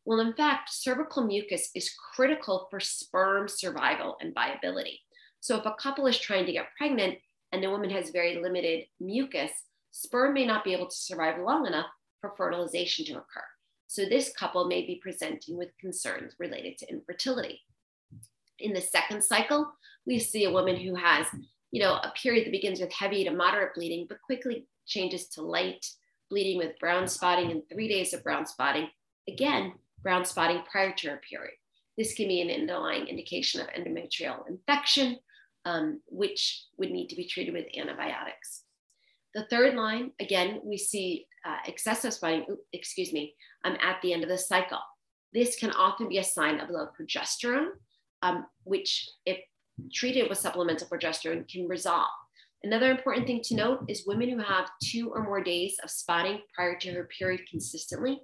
[0.04, 5.00] Well, in fact, cervical mucus is critical for sperm survival and viability.
[5.40, 7.18] So if a couple is trying to get pregnant
[7.52, 9.50] and the woman has very limited mucus,
[9.92, 11.86] sperm may not be able to survive long enough
[12.20, 13.44] for fertilization to occur.
[13.86, 17.60] So this couple may be presenting with concerns related to infertility.
[18.58, 19.70] In the second cycle,
[20.06, 21.26] we see a woman who has,
[21.70, 25.42] you know, a period that begins with heavy to moderate bleeding, but quickly changes to
[25.42, 25.84] light
[26.30, 28.88] bleeding with brown spotting and three days of brown spotting.
[29.28, 31.54] Again, brown spotting prior to her period.
[31.96, 35.18] This can be an underlying indication of endometrial infection,
[35.64, 38.64] um, which would need to be treated with antibiotics.
[39.34, 43.34] The third line, again, we see uh, excessive spotting, excuse me,
[43.64, 44.80] um, at the end of the cycle.
[45.32, 47.68] This can often be a sign of low progesterone,
[48.22, 49.38] um, which, if
[49.92, 52.10] treated with supplemental progesterone, can resolve.
[52.64, 56.40] Another important thing to note is women who have two or more days of spotting
[56.54, 58.20] prior to her period consistently,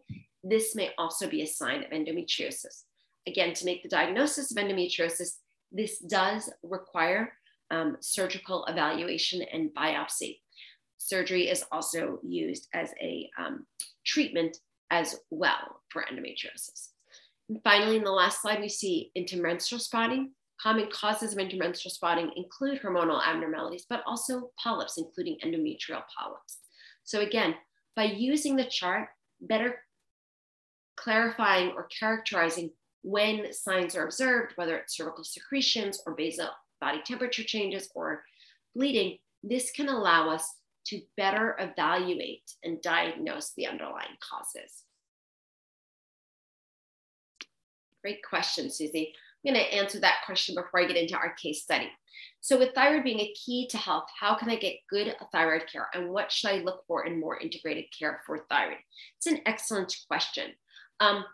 [0.50, 2.84] this may also be a sign of endometriosis.
[3.26, 5.36] Again, to make the diagnosis of endometriosis,
[5.70, 7.32] this does require
[7.70, 10.38] um, surgical evaluation and biopsy
[10.98, 13.66] surgery is also used as a um,
[14.04, 14.58] treatment
[14.90, 16.88] as well for endometriosis.
[17.48, 20.32] And finally, in the last slide, we see intermenstrual spotting.
[20.60, 26.58] Common causes of intermenstrual spotting include hormonal abnormalities, but also polyps, including endometrial polyps.
[27.04, 27.54] So again,
[27.94, 29.08] by using the chart,
[29.40, 29.76] better
[31.02, 32.70] clarifying or characterizing
[33.02, 36.48] when signs are observed, whether it's cervical secretions or basal
[36.80, 38.22] body temperature changes or
[38.74, 40.54] bleeding, this can allow us
[40.86, 44.84] to better evaluate and diagnose the underlying causes?
[48.02, 49.12] Great question, Susie.
[49.44, 51.90] I'm going to answer that question before I get into our case study.
[52.40, 55.88] So, with thyroid being a key to health, how can I get good thyroid care
[55.94, 58.78] and what should I look for in more integrated care for thyroid?
[59.16, 60.52] It's an excellent question.
[61.00, 61.24] Um,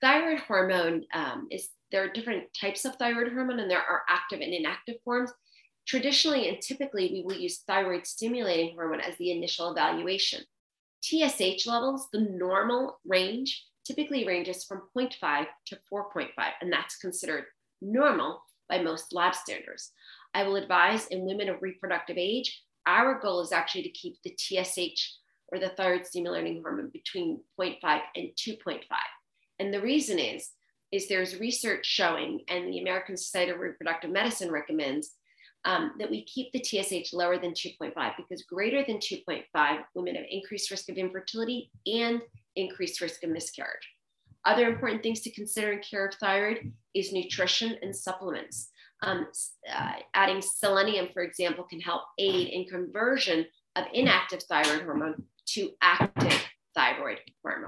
[0.00, 4.40] thyroid hormone um, is there are different types of thyroid hormone and there are active
[4.40, 5.30] and inactive forms.
[5.86, 10.42] Traditionally and typically, we will use thyroid stimulating hormone as the initial evaluation.
[11.02, 16.28] TSH levels, the normal range, typically ranges from 0.5 to 4.5,
[16.60, 17.44] and that's considered
[17.80, 19.92] normal by most lab standards.
[20.34, 24.36] I will advise in women of reproductive age, our goal is actually to keep the
[24.38, 25.16] TSH
[25.52, 28.80] or the thyroid stimulating hormone between 0.5 and 2.5.
[29.58, 30.50] And the reason is,
[30.90, 35.12] is there's research showing, and the American Society of Reproductive Medicine recommends
[35.64, 39.44] um, that we keep the TSH lower than 2.5 because greater than 2.5,
[39.94, 42.20] women have increased risk of infertility and
[42.56, 43.88] increased risk of miscarriage.
[44.44, 48.70] Other important things to consider in care of thyroid is nutrition and supplements.
[49.04, 49.28] Um,
[49.72, 55.70] uh, adding selenium, for example, can help aid in conversion of inactive thyroid hormone to
[55.80, 57.66] active thyroid hormone.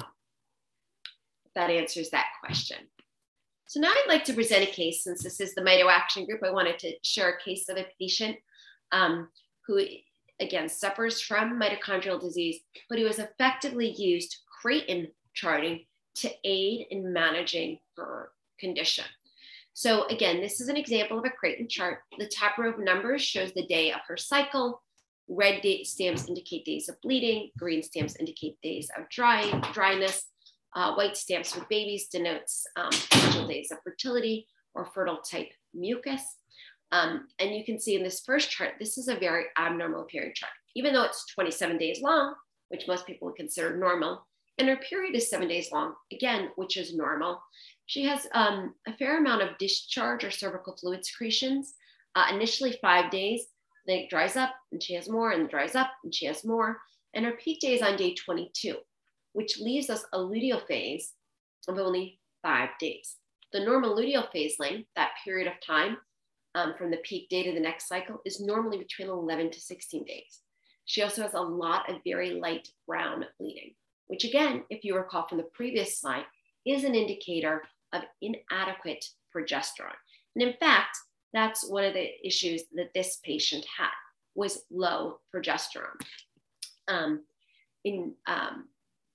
[1.54, 2.78] That answers that question.
[3.66, 6.42] So now I'd like to present a case, since this is the Mito Action Group,
[6.44, 8.36] I wanted to share a case of a patient
[8.92, 9.28] um,
[9.66, 9.84] who,
[10.40, 17.12] again, suffers from mitochondrial disease, but who has effectively used Creighton charting to aid in
[17.12, 19.04] managing her condition.
[19.72, 21.98] So again, this is an example of a Creighton chart.
[22.18, 24.83] The top row of numbers shows the day of her cycle.
[25.28, 27.50] Red stamps indicate days of bleeding.
[27.58, 30.26] Green stamps indicate days of dry, dryness.
[30.76, 36.22] Uh, white stamps with babies denotes um, potential days of fertility or fertile type mucus.
[36.92, 40.34] Um, and you can see in this first chart, this is a very abnormal period
[40.34, 40.52] chart.
[40.76, 42.34] Even though it's 27 days long,
[42.68, 44.26] which most people would consider normal,
[44.58, 47.42] and her period is seven days long, again, which is normal.
[47.86, 51.74] She has um, a fair amount of discharge or cervical fluid secretions,
[52.14, 53.46] uh, initially five days,
[53.86, 56.78] it dries up and she has more, and dries up and she has more.
[57.14, 58.76] And her peak day is on day 22,
[59.32, 61.12] which leaves us a luteal phase
[61.68, 63.16] of only five days.
[63.52, 65.98] The normal luteal phase length, that period of time
[66.54, 70.04] um, from the peak day to the next cycle, is normally between 11 to 16
[70.04, 70.40] days.
[70.86, 73.74] She also has a lot of very light brown bleeding,
[74.08, 76.24] which again, if you recall from the previous slide,
[76.66, 79.96] is an indicator of inadequate progesterone.
[80.34, 80.98] And in fact,
[81.34, 83.90] that's one of the issues that this patient had
[84.34, 86.00] was low progesterone.
[86.88, 87.24] Um,
[87.84, 88.68] in, um,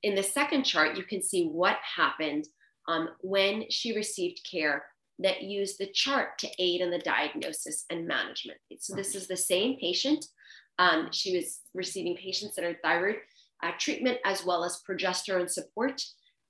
[0.04, 2.48] in the second chart, you can see what happened
[2.88, 4.84] um, when she received care
[5.20, 8.60] that used the chart to aid in the diagnosis and management.
[8.80, 10.26] So this is the same patient.
[10.78, 13.18] Um, she was receiving patients that are thyroid
[13.62, 16.02] uh, treatment as well as progesterone support.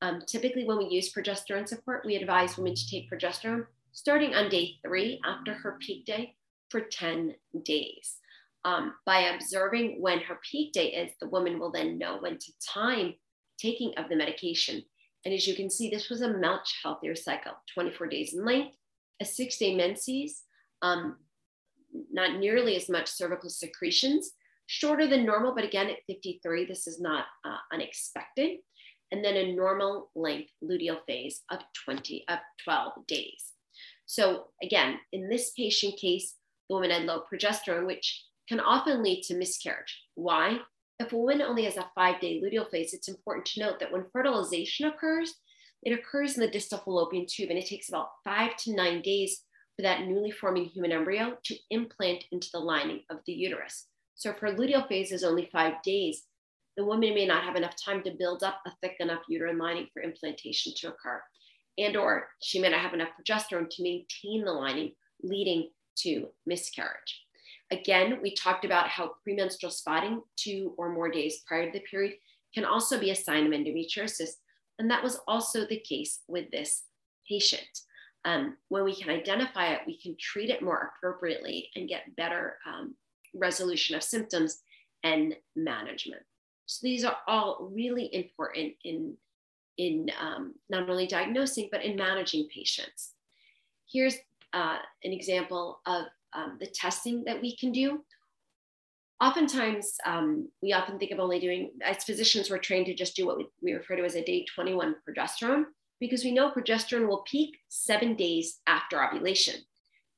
[0.01, 4.49] Um, typically, when we use progesterone support, we advise women to take progesterone starting on
[4.49, 6.35] day three after her peak day
[6.69, 8.17] for 10 days.
[8.65, 12.51] Um, by observing when her peak day is, the woman will then know when to
[12.67, 13.13] time
[13.57, 14.83] taking of the medication.
[15.25, 18.75] And as you can see, this was a much healthier cycle 24 days in length,
[19.21, 20.43] a six day menses,
[20.81, 21.17] um,
[22.11, 24.31] not nearly as much cervical secretions,
[24.67, 28.59] shorter than normal, but again at 53, this is not uh, unexpected
[29.11, 33.53] and then a normal length luteal phase of 20 of 12 days.
[34.09, 36.33] So again, in this patient case,
[36.67, 40.01] the woman had low progesterone, which can often lead to miscarriage.
[40.15, 40.57] Why?
[40.99, 44.09] If a woman only has a five-day luteal phase, it's important to note that when
[44.11, 45.35] fertilization occurs,
[45.83, 49.43] it occurs in the distal fallopian tube, and it takes about five to nine days
[49.75, 53.85] for that newly forming human embryo to implant into the lining of the uterus.
[54.15, 56.23] So if her luteal phase is only five days,
[56.77, 59.87] the woman may not have enough time to build up a thick enough uterine lining
[59.93, 61.21] for implantation to occur.
[61.79, 64.91] And or she may not have enough progesterone to maintain the lining,
[65.23, 67.23] leading to miscarriage.
[67.71, 72.15] Again, we talked about how premenstrual spotting two or more days prior to the period
[72.53, 74.31] can also be a sign of endometriosis.
[74.79, 76.83] And that was also the case with this
[77.27, 77.67] patient.
[78.25, 82.57] Um, when we can identify it, we can treat it more appropriately and get better
[82.67, 82.95] um,
[83.33, 84.61] resolution of symptoms
[85.03, 86.23] and management.
[86.65, 89.15] So these are all really important in,
[89.79, 93.13] in um, not only diagnosing, but in managing patients.
[93.91, 94.15] Here's
[94.53, 96.03] uh, an example of
[96.35, 98.03] um, the testing that we can do.
[99.21, 103.25] Oftentimes, um, we often think of only doing, as physicians, we're trained to just do
[103.25, 105.63] what we, we refer to as a day 21 progesterone,
[105.99, 109.55] because we know progesterone will peak seven days after ovulation.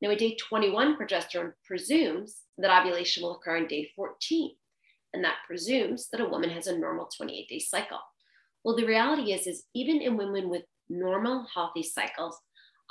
[0.01, 4.51] Now, a day 21 progesterone presumes that ovulation will occur on day 14
[5.14, 7.99] and that presumes that a woman has a normal 28 day cycle.
[8.64, 12.39] Well, the reality is, is even in women with normal healthy cycles,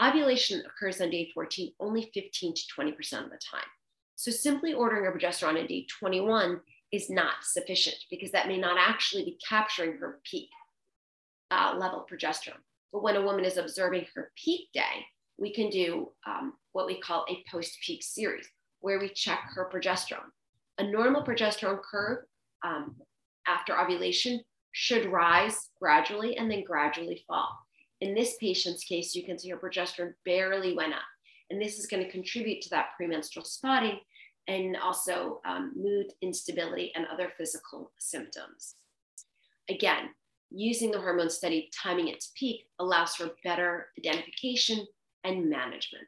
[0.02, 2.90] ovulation occurs on day 14 only 15 to 20%
[3.24, 3.68] of the time.
[4.16, 6.60] So simply ordering a progesterone on day 21
[6.92, 10.48] is not sufficient because that may not actually be capturing her peak
[11.50, 12.60] uh, level progesterone.
[12.92, 15.06] But when a woman is observing her peak day,
[15.38, 18.46] we can do um, what we call a post peak series,
[18.80, 20.30] where we check her progesterone.
[20.78, 22.24] A normal progesterone curve
[22.64, 22.96] um,
[23.46, 24.40] after ovulation
[24.72, 27.50] should rise gradually and then gradually fall.
[28.00, 31.00] In this patient's case, you can see her progesterone barely went up.
[31.50, 33.98] And this is going to contribute to that premenstrual spotting
[34.48, 38.76] and also um, mood instability and other physical symptoms.
[39.68, 40.10] Again,
[40.50, 44.86] using the hormone study, timing its peak allows for better identification
[45.24, 46.04] and management.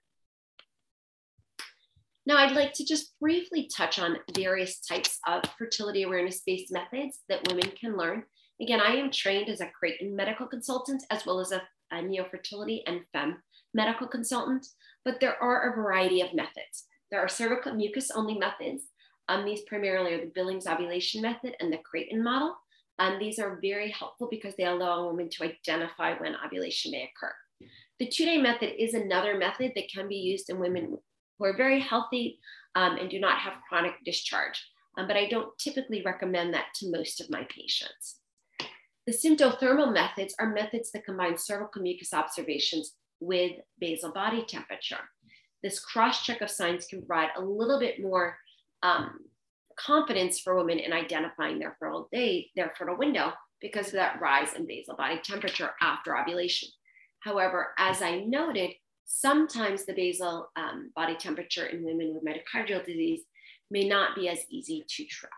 [2.25, 7.19] Now, I'd like to just briefly touch on various types of fertility awareness based methods
[7.29, 8.25] that women can learn.
[8.63, 12.83] Again, I am trained as a Creighton medical consultant as well as a, a neofertility
[12.87, 13.35] and FEMM
[13.75, 14.65] medical consultant,
[15.05, 16.87] but there are a variety of methods.
[17.11, 18.85] There are cervical mucus only methods.
[19.29, 22.55] Um, these primarily are the Billings ovulation method and the Creighton model.
[23.01, 27.11] And these are very helpful because they allow a woman to identify when ovulation may
[27.11, 27.35] occur.
[27.99, 30.97] The two day method is another method that can be used in women
[31.39, 32.39] who are very healthy
[32.77, 34.65] um, and do not have chronic discharge.
[34.97, 38.21] Um, but I don't typically recommend that to most of my patients.
[39.07, 45.01] The symptothermal methods are methods that combine cervical mucus observations with basal body temperature.
[45.63, 48.37] This cross check of signs can provide a little bit more
[48.83, 49.19] um,
[49.77, 54.55] confidence for women in identifying their fertile day, their fertile window, because of that rise
[54.55, 56.69] in basal body temperature after ovulation.
[57.21, 58.71] However, as I noted,
[59.05, 63.23] sometimes the basal um, body temperature in women with mitochondrial disease
[63.71, 65.31] may not be as easy to track.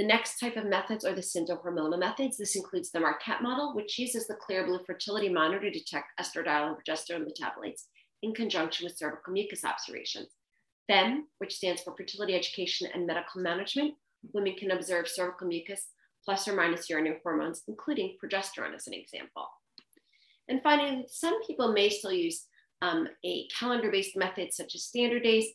[0.00, 2.38] The next type of methods are the symptohormonal methods.
[2.38, 6.76] This includes the Marquette model, which uses the Clearblue fertility monitor to detect estradiol and
[6.78, 7.82] progesterone metabolites
[8.22, 10.28] in conjunction with cervical mucus observations.
[10.90, 13.92] FEMM, which stands for Fertility Education and Medical Management,
[14.32, 15.88] women can observe cervical mucus
[16.24, 19.48] plus or minus urinary hormones, including progesterone as an example.
[20.48, 22.46] And finally, some people may still use
[22.80, 25.48] um, a calendar-based method such as standard days.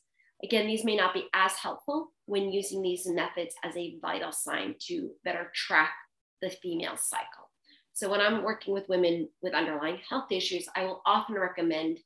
[0.44, 4.76] Again, these may not be as helpful when using these methods as a vital sign
[4.88, 5.94] to better track
[6.42, 7.50] the female cycle.
[7.94, 12.00] So when I'm working with women with underlying health issues, I will often recommend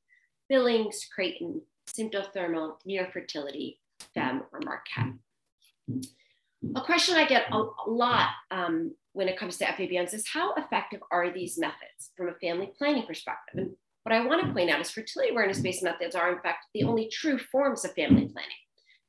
[0.48, 3.78] Billings, Creighton, Symptothermal, Neofertility,
[4.16, 5.14] FEMM, or Marquette.
[6.76, 11.00] A question I get a, lot um, when it comes to FABMs is how effective
[11.12, 13.58] are these methods from a family planning perspective?
[13.58, 13.72] And
[14.04, 16.84] what I want to point out is fertility awareness based methods are, in fact, the
[16.84, 18.58] only true forms of family planning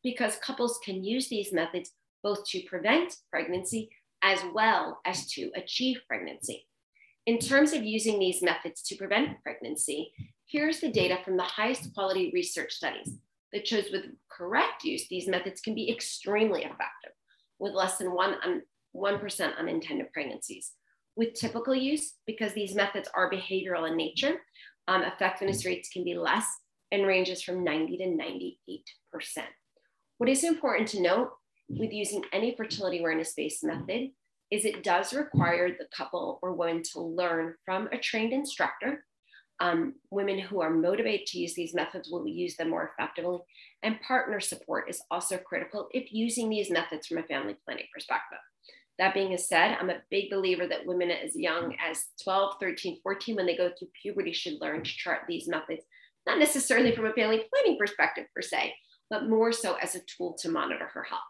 [0.03, 1.93] because couples can use these methods
[2.23, 3.91] both to prevent pregnancy
[4.23, 6.67] as well as to achieve pregnancy.
[7.27, 10.13] In terms of using these methods to prevent pregnancy,
[10.47, 13.15] here's the data from the highest quality research studies
[13.53, 17.13] that shows with correct use, these methods can be extremely effective
[17.59, 18.35] with less than one,
[18.97, 20.73] 1% unintended pregnancies.
[21.17, 24.41] With typical use, because these methods are behavioral in nature,
[24.89, 26.47] um, effectiveness rates can be less
[26.91, 29.45] and ranges from 90 to 98%.
[30.21, 31.31] What is important to note
[31.71, 34.11] with using any fertility awareness based method
[34.51, 39.07] is it does require the couple or woman to learn from a trained instructor
[39.61, 43.39] um, women who are motivated to use these methods will use them more effectively.
[43.83, 48.41] And partner support is also critical if using these methods from a family planning perspective.
[48.99, 53.37] That being said, I'm a big believer that women as young as 12, 13, 14,
[53.37, 55.83] when they go through puberty, should learn to chart these methods,
[56.27, 58.75] not necessarily from a family planning perspective per se,
[59.11, 61.21] but more so as a tool to monitor her health.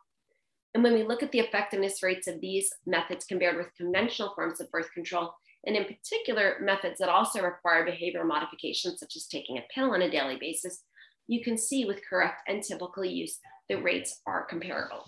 [0.74, 4.60] And when we look at the effectiveness rates of these methods compared with conventional forms
[4.60, 5.34] of birth control,
[5.66, 10.02] and in particular, methods that also require behavioral modifications, such as taking a pill on
[10.02, 10.84] a daily basis,
[11.26, 15.04] you can see with correct and typical use, the rates are comparable.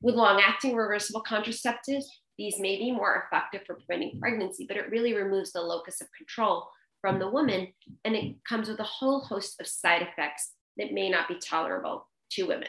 [0.00, 2.04] With long acting reversible contraceptives,
[2.38, 6.08] these may be more effective for preventing pregnancy, but it really removes the locus of
[6.16, 6.68] control
[7.00, 7.68] from the woman,
[8.04, 12.06] and it comes with a whole host of side effects that may not be tolerable
[12.32, 12.68] to women.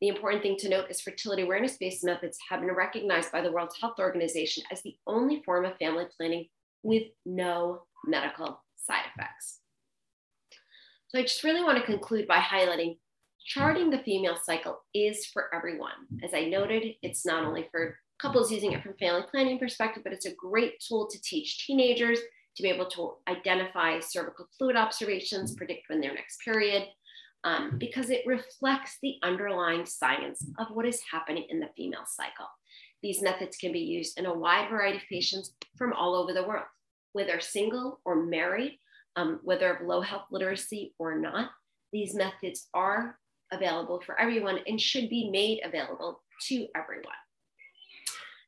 [0.00, 3.52] The important thing to note is fertility awareness based methods have been recognized by the
[3.52, 6.46] World Health Organization as the only form of family planning
[6.82, 9.58] with no medical side effects.
[11.08, 12.96] So I just really want to conclude by highlighting
[13.44, 15.90] charting the female cycle is for everyone.
[16.22, 20.12] As I noted, it's not only for couples using it from family planning perspective, but
[20.12, 22.20] it's a great tool to teach teenagers
[22.56, 26.84] to be able to identify cervical fluid observations, predict when their next period,
[27.44, 32.46] um, because it reflects the underlying science of what is happening in the female cycle.
[33.02, 36.46] These methods can be used in a wide variety of patients from all over the
[36.46, 36.66] world,
[37.12, 38.78] whether single or married,
[39.16, 41.50] um, whether of low health literacy or not.
[41.92, 43.18] These methods are
[43.52, 47.14] available for everyone and should be made available to everyone.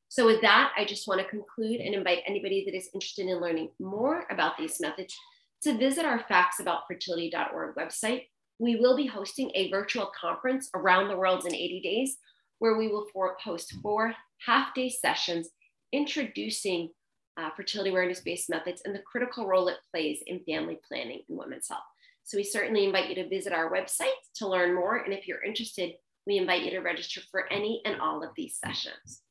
[0.09, 3.41] So with that, I just want to conclude and invite anybody that is interested in
[3.41, 5.17] learning more about these methods
[5.63, 8.25] to visit our factsaboutfertility.org website
[8.59, 12.17] we will be hosting a virtual conference around the world in 80 days
[12.59, 14.15] where we will for, host four
[14.47, 15.49] half day sessions
[15.93, 16.91] introducing
[17.37, 21.39] uh, fertility awareness based methods and the critical role it plays in family planning and
[21.39, 21.81] women's health.
[22.25, 24.99] So we certainly invite you to visit our website to learn more.
[24.99, 25.95] And if you're interested,
[26.27, 29.23] we invite you to register for any and all of these sessions.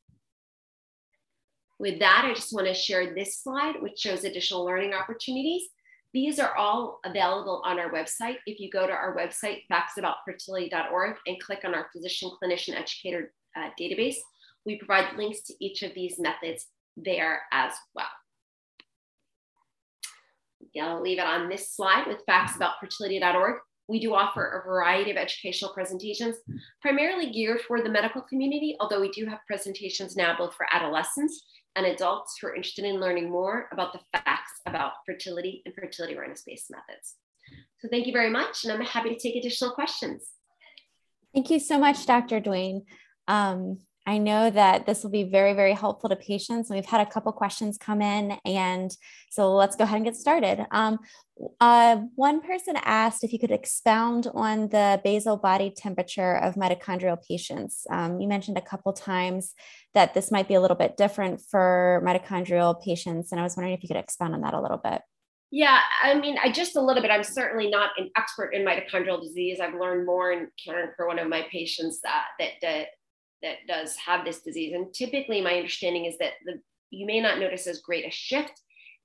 [1.80, 5.64] With that, I just want to share this slide, which shows additional learning opportunities.
[6.14, 8.38] These are all available on our website.
[8.46, 13.70] If you go to our website, factsaboutfertility.org, and click on our physician clinician educator uh,
[13.80, 14.18] database,
[14.66, 18.08] we provide links to each of these methods there as well.
[20.80, 23.56] I'll leave it on this slide with factsaboutfertility.org.
[23.88, 26.38] We do offer a variety of educational presentations,
[26.82, 31.44] primarily geared for the medical community, although we do have presentations now both for adolescents
[31.76, 36.14] and adults who are interested in learning more about the facts about fertility and fertility
[36.14, 37.16] awareness based methods.
[37.80, 40.30] So thank you very much, and I'm happy to take additional questions.
[41.34, 42.40] Thank you so much, Dr.
[42.40, 42.84] Duane.
[43.28, 46.70] Um, I know that this will be very, very helpful to patients.
[46.70, 48.38] We've had a couple questions come in.
[48.46, 48.96] And
[49.30, 50.66] so let's go ahead and get started.
[50.72, 50.98] Um,
[51.60, 57.18] uh, one person asked if you could expound on the basal body temperature of mitochondrial
[57.28, 57.86] patients.
[57.92, 59.54] Um, you mentioned a couple times
[59.94, 63.32] that this might be a little bit different for mitochondrial patients.
[63.32, 65.02] And I was wondering if you could expound on that a little bit.
[65.54, 67.12] Yeah, I mean, I just a little bit.
[67.12, 69.60] I'm certainly not an expert in mitochondrial disease.
[69.60, 72.88] I've learned more in caring for one of my patients that that, that
[73.42, 74.74] that does have this disease.
[74.74, 78.54] And typically, my understanding is that the, you may not notice as great a shift.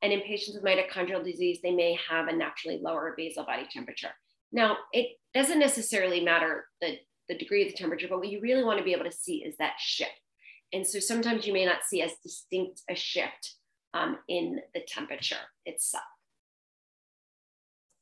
[0.03, 4.11] And in patients with mitochondrial disease, they may have a naturally lower basal body temperature.
[4.53, 8.63] Now, it doesn't necessarily matter the, the degree of the temperature, but what you really
[8.63, 10.13] want to be able to see is that shift.
[10.73, 13.55] And so sometimes you may not see as distinct a shift
[13.95, 16.05] um, in the temperature itself.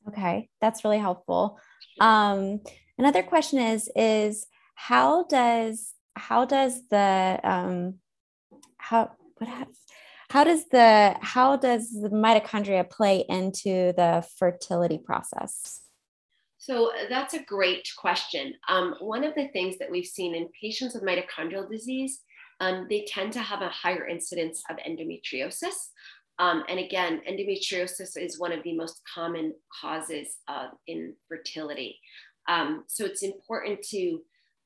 [0.09, 1.59] Okay, that's really helpful.
[2.01, 2.61] Um,
[2.99, 7.95] another question is is how does how does the um,
[8.77, 9.49] how what
[10.31, 15.81] how does the how does the mitochondria play into the fertility process?
[16.59, 18.55] So that's a great question.
[18.69, 22.23] Um, one of the things that we've seen in patients with mitochondrial disease,
[22.61, 25.74] um, they tend to have a higher incidence of endometriosis.
[26.38, 31.98] Um, and again, endometriosis is one of the most common causes of infertility.
[32.48, 34.20] Um, so it's important to,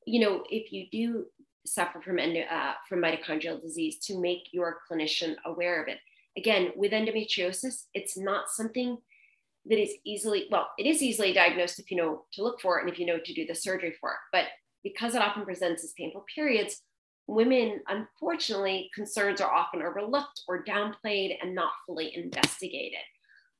[0.05, 1.25] you know, if you do
[1.65, 5.99] suffer from, endo, uh, from mitochondrial disease to make your clinician aware of it.
[6.37, 8.97] Again, with endometriosis, it's not something
[9.65, 12.83] that is easily, well, it is easily diagnosed if you know to look for it
[12.83, 14.17] and if you know to do the surgery for it.
[14.31, 14.45] But
[14.83, 16.81] because it often presents as painful periods,
[17.29, 22.99] women, unfortunately, concerns are often overlooked or downplayed and not fully investigated.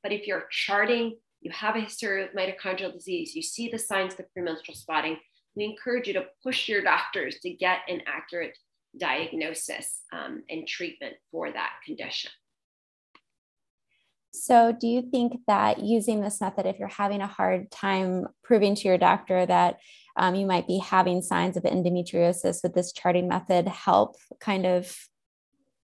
[0.01, 4.19] But if you're charting, you have a history of mitochondrial disease, you see the signs
[4.19, 5.17] of premenstrual spotting,
[5.55, 8.57] we encourage you to push your doctors to get an accurate
[8.99, 12.31] diagnosis um, and treatment for that condition.
[14.31, 18.75] So, do you think that using this method, if you're having a hard time proving
[18.75, 19.79] to your doctor that
[20.19, 24.95] um, you might be having signs of endometriosis, would this charting method help kind of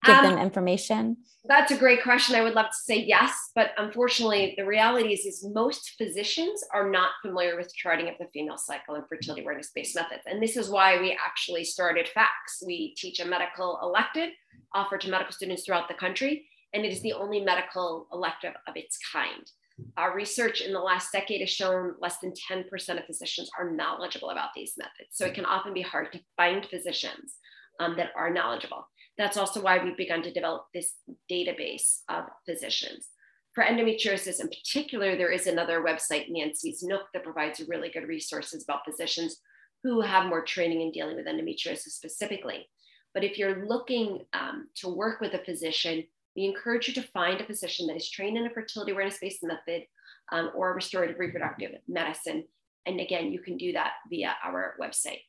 [0.04, 1.18] give um, them information?
[1.46, 2.36] That's a great question.
[2.36, 6.90] I would love to say yes, but unfortunately, the reality is, is most physicians are
[6.90, 10.24] not familiar with charting of the female cycle and fertility awareness based methods.
[10.26, 12.64] And this is why we actually started FACTS.
[12.66, 14.30] We teach a medical elective
[14.74, 18.76] offered to medical students throughout the country, and it is the only medical elective of
[18.76, 19.50] its kind.
[19.98, 22.66] Our research in the last decade has shown less than 10%
[22.98, 25.10] of physicians are knowledgeable about these methods.
[25.12, 27.36] So it can often be hard to find physicians
[27.80, 28.88] um, that are knowledgeable.
[29.18, 30.94] That's also why we've begun to develop this
[31.32, 33.10] database of physicians.
[33.54, 38.64] For endometriosis in particular, there is another website, Nancy's Nook, that provides really good resources
[38.64, 39.40] about physicians
[39.84, 42.68] who have more training in dealing with endometriosis specifically.
[43.14, 46.04] But if you're looking um, to work with a physician,
[46.36, 49.44] we encourage you to find a physician that is trained in a fertility awareness based
[49.44, 49.84] method
[50.32, 52.44] um, or restorative reproductive medicine.
[52.86, 55.22] And again, you can do that via our website.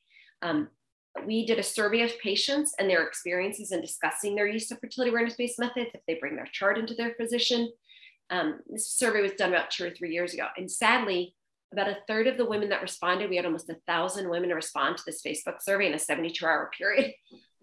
[0.43, 0.69] Um,
[1.25, 5.11] we did a survey of patients and their experiences in discussing their use of fertility
[5.11, 7.71] awareness based methods if they bring their chart into their physician.
[8.29, 10.47] Um, this survey was done about two or three years ago.
[10.57, 11.35] And sadly,
[11.73, 14.97] about a third of the women that responded, we had almost a thousand women respond
[14.97, 17.13] to this Facebook survey in a 72 hour period.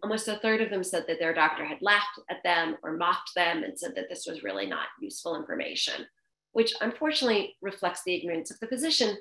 [0.03, 3.31] Almost a third of them said that their doctor had laughed at them or mocked
[3.35, 6.05] them and said that this was really not useful information,
[6.51, 9.17] which unfortunately reflects the ignorance of the physician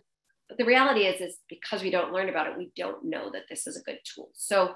[0.52, 3.44] but the reality is, is because we don't learn about it, we don't know that
[3.48, 4.28] this is a good tool.
[4.34, 4.74] So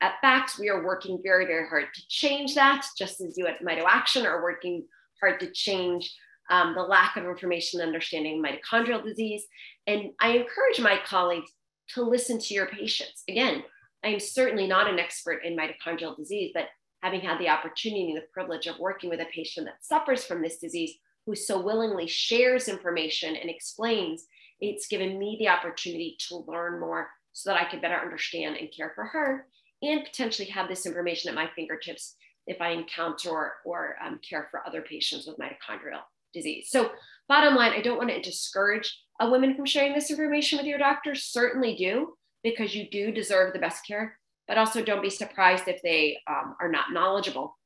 [0.00, 3.60] at FACTS, we are working very, very hard to change that, just as you at
[3.60, 4.84] MitoAction are working
[5.20, 6.14] hard to change
[6.48, 9.44] um, the lack of information and understanding mitochondrial disease.
[9.88, 11.50] And I encourage my colleagues
[11.94, 13.24] to listen to your patients.
[13.28, 13.64] Again,
[14.04, 16.68] I am certainly not an expert in mitochondrial disease, but
[17.02, 20.42] having had the opportunity and the privilege of working with a patient that suffers from
[20.42, 20.94] this disease,
[21.26, 24.26] who so willingly shares information and explains,
[24.60, 28.72] it's given me the opportunity to learn more so that I could better understand and
[28.74, 29.46] care for her
[29.82, 32.14] and potentially have this information at my fingertips
[32.46, 36.68] if I encounter or, or um, care for other patients with mitochondrial disease.
[36.70, 36.90] So,
[37.28, 40.78] bottom line, I don't want to discourage a women from sharing this information with your
[40.78, 41.14] doctor.
[41.14, 42.14] Certainly do,
[42.46, 46.54] because you do deserve the best care, but also don't be surprised if they um,
[46.60, 47.56] are not knowledgeable.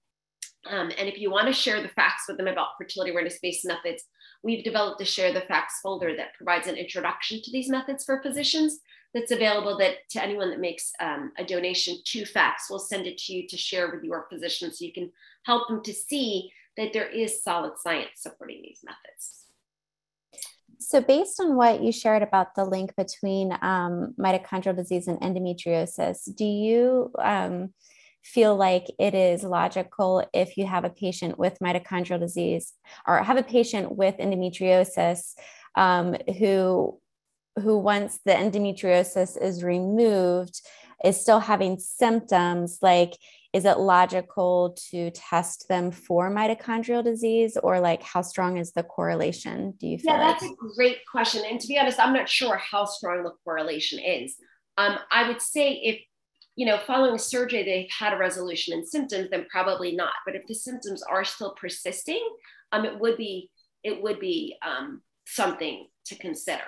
[0.66, 3.66] Um, and if you want to share the facts with them about fertility awareness based
[3.66, 4.05] methods,
[4.43, 8.22] we've developed a Share the Facts folder that provides an introduction to these methods for
[8.22, 8.81] physicians
[9.12, 13.18] that's available that to anyone that makes um, a donation to facts we'll send it
[13.18, 15.11] to you to share with your physician so you can
[15.43, 19.39] help them to see that there is solid science supporting these methods
[20.81, 26.35] so based on what you shared about the link between um, mitochondrial disease and endometriosis
[26.35, 27.72] do you um,
[28.22, 32.72] feel like it is logical if you have a patient with mitochondrial disease
[33.07, 35.35] or have a patient with endometriosis
[35.76, 36.99] um, who
[37.57, 40.61] who once the endometriosis is removed
[41.05, 43.16] is still having symptoms like
[43.53, 48.83] is it logical to test them for mitochondrial disease or like how strong is the
[48.83, 50.39] correlation do you feel yeah like?
[50.39, 53.99] that's a great question and to be honest i'm not sure how strong the correlation
[53.99, 54.37] is
[54.79, 56.01] um, i would say if
[56.57, 60.47] you know following surgery they've had a resolution in symptoms then probably not but if
[60.47, 62.23] the symptoms are still persisting
[62.73, 63.51] um, it would be
[63.83, 66.63] it would be um, something to consider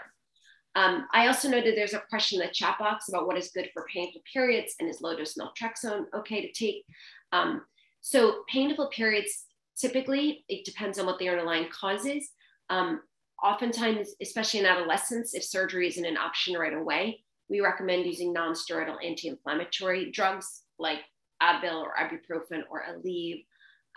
[0.75, 3.71] um, I also noted there's a question in the chat box about what is good
[3.75, 6.85] for painful periods and is low dose naltrexone okay to take.
[7.33, 7.63] Um,
[8.01, 9.45] so painful periods,
[9.77, 12.31] typically, it depends on what the underlying cause is.
[12.71, 13.01] Um,
[13.43, 19.05] oftentimes, especially in adolescence, if surgery isn't an option right away, we recommend using non-steroidal
[19.05, 21.01] anti-inflammatory drugs like
[21.43, 23.45] Advil or ibuprofen or Aleve.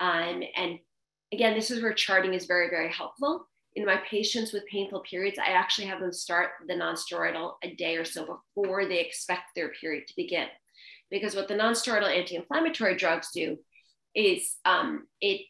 [0.02, 0.80] Um, and
[1.32, 5.38] again, this is where charting is very, very helpful in my patients with painful periods,
[5.38, 9.70] I actually have them start the nonsteroidal a day or so before they expect their
[9.70, 10.48] period to begin.
[11.12, 13.58] Because what the nonsteroidal anti-inflammatory drugs do
[14.16, 15.42] is um, it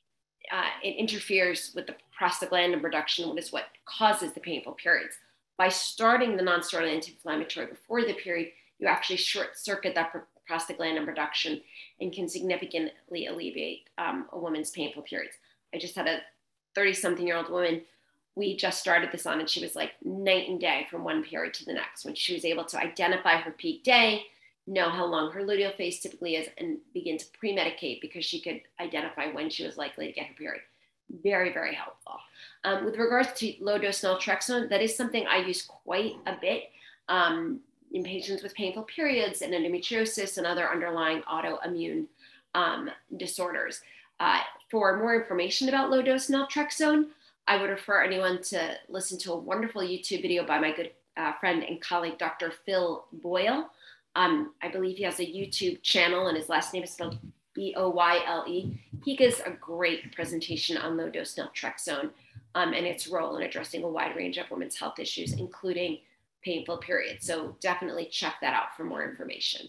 [0.51, 5.15] uh, it interferes with the prostaglandin production, which is what causes the painful periods.
[5.57, 10.13] By starting the nonsteroidal anti-inflammatory before the period, you actually short circuit that
[10.49, 11.61] prostaglandin production
[11.99, 15.35] and can significantly alleviate um, a woman's painful periods.
[15.73, 16.19] I just had a
[16.75, 17.81] 30 something year old woman
[18.35, 21.53] we just started this on and she was like night and day from one period
[21.53, 24.25] to the next when she was able to identify her peak day
[24.67, 28.61] know how long her luteal phase typically is and begin to pre-medicate because she could
[28.79, 30.61] identify when she was likely to get her period.
[31.23, 32.17] Very very helpful.
[32.63, 36.71] Um, with regards to low dose naltrexone that is something i use quite a bit
[37.09, 37.59] um,
[37.91, 42.05] in patients with painful periods and endometriosis and other underlying autoimmune
[42.55, 43.81] um, disorders.
[44.19, 44.39] Uh,
[44.71, 47.07] for more information about low dose naltrexone
[47.47, 51.33] I would refer anyone to listen to a wonderful YouTube video by my good uh,
[51.39, 52.51] friend and colleague, Dr.
[52.65, 53.69] Phil Boyle.
[54.15, 57.19] Um, I believe he has a YouTube channel and his last name is spelled
[57.53, 58.79] B O Y L E.
[59.03, 62.09] He gives a great presentation on low dose naltrexone
[62.55, 65.99] um, and its role in addressing a wide range of women's health issues, including
[66.43, 67.25] painful periods.
[67.27, 69.67] So definitely check that out for more information.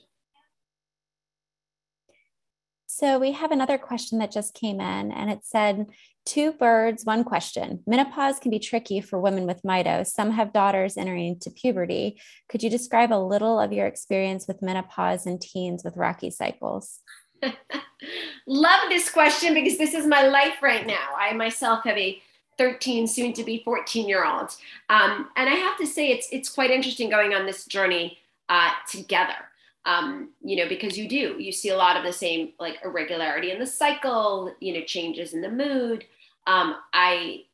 [2.87, 5.87] So we have another question that just came in, and it said,
[6.27, 7.85] Two birds, one question.
[7.87, 10.05] Menopause can be tricky for women with mito.
[10.05, 12.21] Some have daughters entering into puberty.
[12.49, 16.99] Could you describe a little of your experience with menopause and teens with rocky cycles?
[18.49, 21.15] Love this question because this is my life right now.
[21.17, 22.21] I myself have a
[22.59, 24.51] 13, soon to be 14 year old.
[24.89, 28.19] Um, and I have to say, it's, it's quite interesting going on this journey
[28.49, 29.47] uh, together
[29.87, 33.53] um, you know, because you do, you see a lot of the same like irregularity
[33.53, 36.05] in the cycle, you know, changes in the mood.
[36.47, 37.45] Um, I,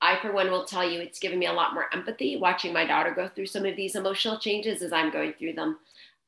[0.00, 2.86] I for one will tell you, it's given me a lot more empathy watching my
[2.86, 5.78] daughter go through some of these emotional changes as I'm going through them.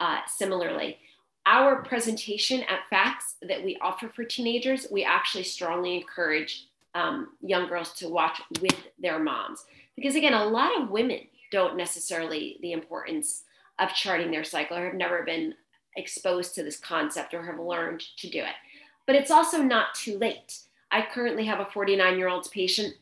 [0.01, 0.99] Uh, similarly,
[1.47, 7.69] our presentation at Facts that we offer for teenagers, we actually strongly encourage um, young
[7.69, 9.65] girls to watch with their moms
[9.97, 13.45] because again, a lot of women don't necessarily the importance
[13.79, 15.55] of charting their cycle or have never been
[15.97, 18.55] exposed to this concept or have learned to do it.
[19.07, 20.59] But it's also not too late.
[20.93, 22.95] I currently have a 49 year old patient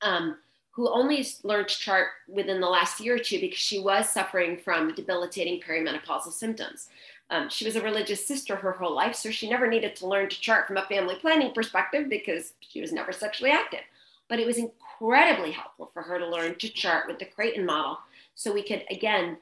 [0.00, 0.38] um,
[0.70, 4.56] who only learned to chart within the last year or two because she was suffering
[4.56, 6.88] from debilitating perimenopausal symptoms.
[7.28, 10.28] Um, she was a religious sister her whole life, so she never needed to learn
[10.28, 13.80] to chart from a family planning perspective because she was never sexually active.
[14.28, 17.98] but it was incredibly helpful for her to learn to chart with the Creighton model
[18.34, 19.36] so we could, again,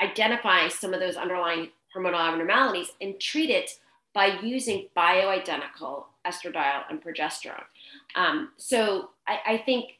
[0.00, 3.78] identify some of those underlying hormonal abnormalities and treat it
[4.14, 7.64] by using bioidentical estradiol and progesterone.
[8.14, 9.98] Um, so I, I think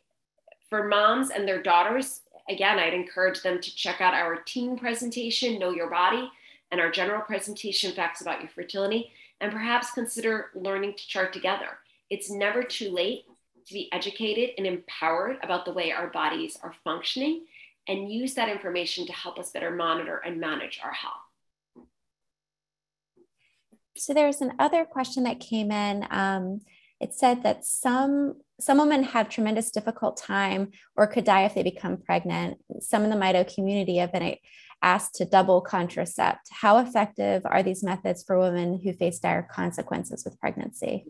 [0.69, 5.59] for moms and their daughters, again, I'd encourage them to check out our teen presentation,
[5.59, 6.31] Know Your Body,
[6.71, 9.11] and our general presentation, Facts About Your Fertility,
[9.41, 11.79] and perhaps consider learning to chart together.
[12.11, 13.25] It's never too late
[13.67, 17.45] to be educated and empowered about the way our bodies are functioning
[17.89, 21.15] and use that information to help us better monitor and manage our health.
[23.97, 26.07] So there's an other question that came in.
[26.11, 26.61] Um,
[27.01, 31.63] it said that some some women have tremendous difficult time or could die if they
[31.63, 32.59] become pregnant.
[32.81, 34.37] Some in the mito community have been
[34.83, 36.41] asked to double contracept.
[36.51, 41.07] How effective are these methods for women who face dire consequences with pregnancy?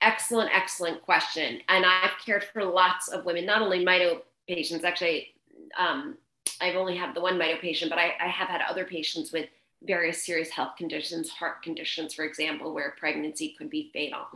[0.00, 1.60] Excellent, excellent question.
[1.68, 5.34] And I've cared for lots of women, not only mito patients, actually,
[5.78, 6.16] um,
[6.60, 9.48] I've only had the one mito patient, but I, I have had other patients with
[9.86, 14.26] various serious health conditions, heart conditions, for example, where pregnancy could be fatal.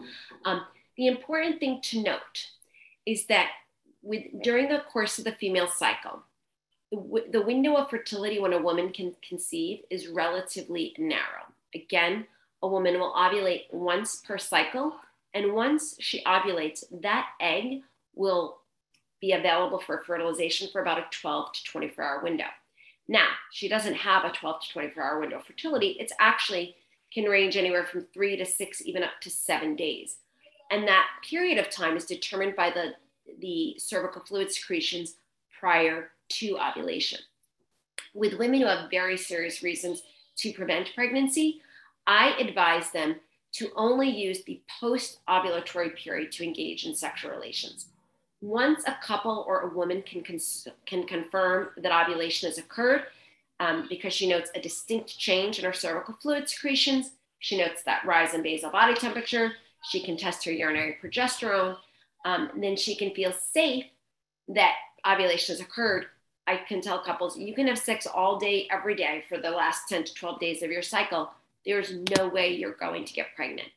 [0.45, 0.63] Um,
[0.97, 2.49] the important thing to note
[3.07, 3.49] is that
[4.03, 6.23] with, during the course of the female cycle,
[6.91, 11.45] the, the window of fertility when a woman can conceive is relatively narrow.
[11.75, 12.27] Again,
[12.63, 14.97] a woman will ovulate once per cycle,
[15.35, 17.83] and once she ovulates, that egg
[18.15, 18.59] will
[19.21, 22.47] be available for fertilization for about a 12 to 24 hour window.
[23.09, 25.97] Now, she doesn't have a 12 to 24 hour window of fertility.
[25.99, 26.77] It's actually
[27.13, 30.17] can range anywhere from three to six, even up to seven days.
[30.71, 32.93] And that period of time is determined by the,
[33.41, 35.15] the cervical fluid secretions
[35.59, 37.21] prior to ovulation.
[38.15, 40.03] With women who have very serious reasons
[40.37, 41.63] to prevent pregnancy,
[42.07, 43.17] I advise them
[43.53, 47.87] to only use the post ovulatory period to engage in sexual relations.
[48.41, 53.03] Once a couple or a woman can, cons- can confirm that ovulation has occurred,
[53.61, 57.11] um, because she notes a distinct change in her cervical fluid secretions,
[57.41, 59.53] she notes that rise in basal body temperature,
[59.89, 61.77] she can test her urinary progesterone,
[62.25, 63.85] um, then she can feel safe
[64.49, 64.75] that
[65.07, 66.07] ovulation has occurred.
[66.47, 69.89] I can tell couples you can have sex all day, every day for the last
[69.89, 71.31] 10 to 12 days of your cycle.
[71.67, 73.69] There's no way you're going to get pregnant.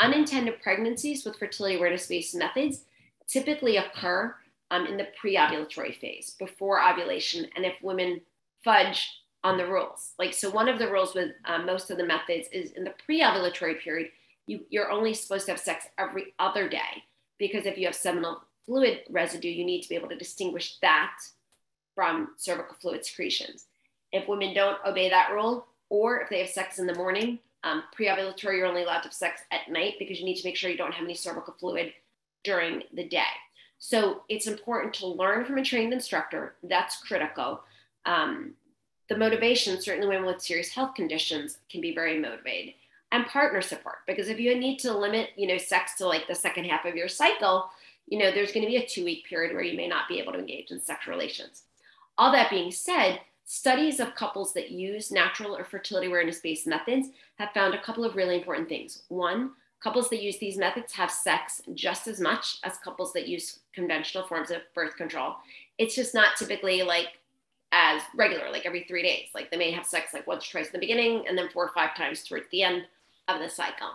[0.00, 2.84] Unintended pregnancies with fertility awareness based methods
[3.28, 4.34] typically occur
[4.70, 7.46] um, in the pre ovulatory phase before ovulation.
[7.56, 8.20] And if women
[8.64, 9.08] fudge
[9.44, 12.48] on the rules, like, so one of the rules with um, most of the methods
[12.52, 14.10] is in the pre ovulatory period,
[14.46, 17.04] you, you're only supposed to have sex every other day
[17.38, 21.14] because if you have seminal fluid residue, you need to be able to distinguish that
[21.94, 23.66] from cervical fluid secretions.
[24.12, 27.82] If women don't obey that rule, or if they have sex in the morning, um,
[27.92, 30.70] pre-ovulatory, you're only allowed to have sex at night because you need to make sure
[30.70, 31.92] you don't have any cervical fluid
[32.48, 33.34] during the day.
[33.78, 36.54] So it's important to learn from a trained instructor.
[36.62, 37.60] That's critical.
[38.06, 38.54] Um,
[39.10, 42.72] the motivation, certainly women with serious health conditions, can be very motivated
[43.12, 46.34] and partner support because if you need to limit you know sex to like the
[46.34, 47.70] second half of your cycle
[48.06, 50.18] you know there's going to be a two week period where you may not be
[50.18, 51.62] able to engage in sexual relations
[52.18, 57.08] all that being said studies of couples that use natural or fertility awareness based methods
[57.38, 59.52] have found a couple of really important things one
[59.82, 64.26] couples that use these methods have sex just as much as couples that use conventional
[64.26, 65.36] forms of birth control
[65.78, 67.18] it's just not typically like
[67.70, 70.66] as regular like every three days like they may have sex like once or twice
[70.66, 72.84] in the beginning and then four or five times towards the end
[73.28, 73.90] of the cycle.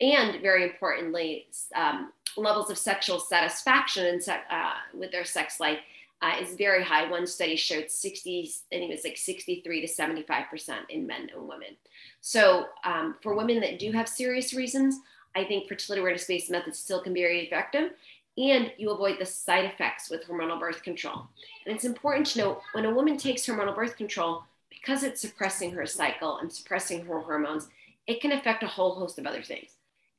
[0.00, 5.78] And very importantly, um, levels of sexual satisfaction and uh, with their sex life
[6.20, 7.10] uh, is very high.
[7.10, 10.46] One study showed 60, I think it was like 63 to 75%
[10.90, 11.76] in men and women.
[12.20, 15.00] So um, for women that do have serious reasons,
[15.36, 17.92] I think fertility awareness based methods still can be very effective
[18.38, 21.26] and you avoid the side effects with hormonal birth control.
[21.64, 25.72] And it's important to note when a woman takes hormonal birth control, because it's suppressing
[25.72, 27.68] her cycle and suppressing her hormones,
[28.06, 29.70] it can affect a whole host of other things.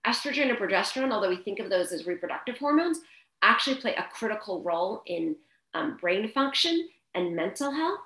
[0.06, 3.02] Estrogen and progesterone, although we think of those as reproductive hormones,
[3.44, 5.36] actually play a critical role in
[5.74, 8.00] um, brain function and mental health.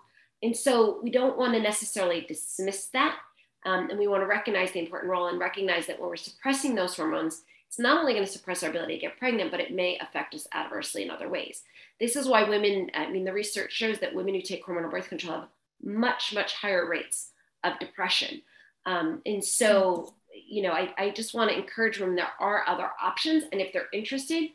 [0.44, 3.18] And so we don't want to necessarily dismiss that.
[3.66, 6.76] Um, and we want to recognize the important role and recognize that when we're suppressing
[6.76, 9.74] those hormones, it's not only going to suppress our ability to get pregnant, but it
[9.74, 11.62] may affect us adversely in other ways.
[12.00, 15.10] This is why women, I mean, the research shows that women who take hormonal birth
[15.10, 15.50] control have
[15.84, 17.30] much, much higher rates
[17.64, 18.42] of depression,
[18.86, 22.90] um, and so, you know, I, I just want to encourage them there are other
[23.02, 23.44] options.
[23.52, 24.50] And if they're interested,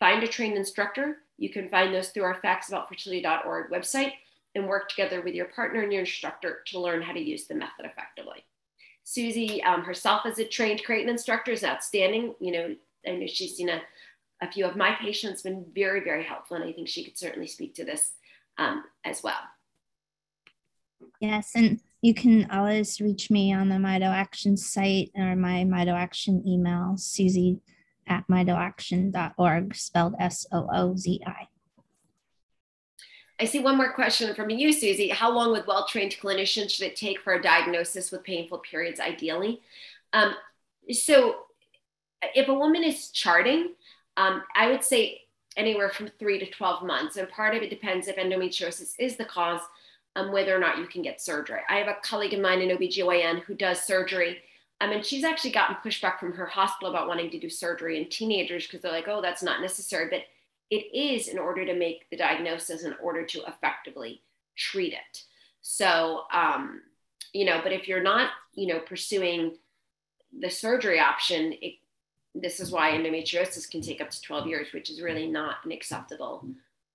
[0.00, 1.18] find a trained instructor.
[1.36, 4.12] You can find those through our factsaboutfertility.org website
[4.54, 7.54] and work together with your partner and your instructor to learn how to use the
[7.54, 8.44] method effectively.
[9.06, 12.34] Soozi um, herself as a trained Creighton instructor is outstanding.
[12.40, 12.76] You know,
[13.06, 13.80] I know she's seen a
[14.40, 16.56] a few of my patients been very, very helpful.
[16.56, 18.12] And I think she could certainly speak to this
[18.56, 19.38] um, as well.
[21.20, 25.92] Yes, and you can always reach me on the Mito Action site or my Mito
[25.92, 27.60] Action email, Soozi
[28.06, 31.47] at mitoaction.org, spelled S O O Z I.
[33.40, 35.12] I see one more question from you, Soozi.
[35.12, 38.98] How long with well trained clinicians should it take for a diagnosis with painful periods,
[38.98, 39.60] ideally?
[40.12, 40.34] Um,
[40.90, 41.36] so,
[42.34, 43.74] if a woman is charting,
[44.16, 45.22] um, I would say
[45.58, 47.16] anywhere from three to 12 months.
[47.16, 49.60] And part of it depends if endometriosis is the cause,
[50.16, 51.60] um, whether or not you can get surgery.
[51.68, 54.38] I have a colleague of mine in OBGYN who does surgery.
[54.80, 58.08] Um, and she's actually gotten pushback from her hospital about wanting to do surgery in
[58.08, 60.08] teenagers because they're like, oh, that's not necessary.
[60.08, 60.22] But
[60.70, 64.22] it is in order to make the diagnosis in order to effectively
[64.56, 65.22] treat it.
[65.62, 66.82] So, um,
[67.32, 69.56] you know, but if you're not, you know, pursuing
[70.38, 71.74] the surgery option, it,
[72.34, 75.72] this is why endometriosis can take up to 12 years, which is really not an
[75.72, 76.46] acceptable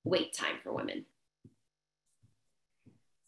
[0.04, 1.06] wait time for women.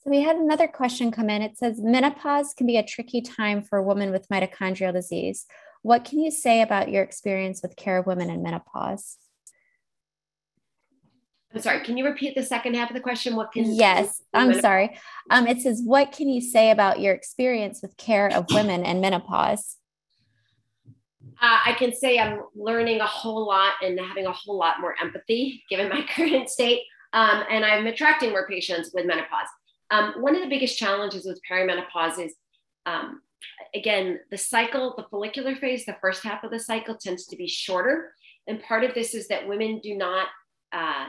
[0.04, 1.42] So we had another question come in.
[1.42, 5.48] It says menopause can be a tricky time for a woman with mitochondrial disease.
[5.82, 9.18] What can you say about your experience with care of women in menopause?
[11.56, 13.38] I'm sorry, can you repeat the second half of the question?
[13.38, 14.98] What can Yes, I'm sorry.
[15.30, 19.00] Um, it says, what can you say about your experience with care of women and
[19.00, 19.78] menopause?
[21.42, 24.96] Uh, I can say I'm learning a whole lot and having a whole lot more
[25.02, 26.82] empathy given my current state.
[27.14, 29.48] Um, and I'm attracting more patients with menopause.
[29.92, 32.36] Um, one of the biggest challenges with perimenopause is,
[32.86, 33.22] um,
[33.74, 37.48] again, the cycle, the follicular phase, the first half of the cycle tends to be
[37.48, 38.14] shorter.
[38.46, 40.28] And part of this is that women do not
[40.74, 41.06] uh,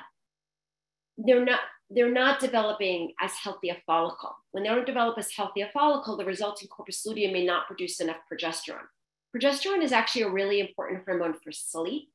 [1.18, 4.34] they're not they're not developing as healthy a follicle.
[4.50, 8.00] When they don't develop as healthy a follicle, the resulting corpus luteum may not produce
[8.00, 8.88] enough progesterone.
[9.34, 12.08] Progesterone is actually a really important hormone for sleep.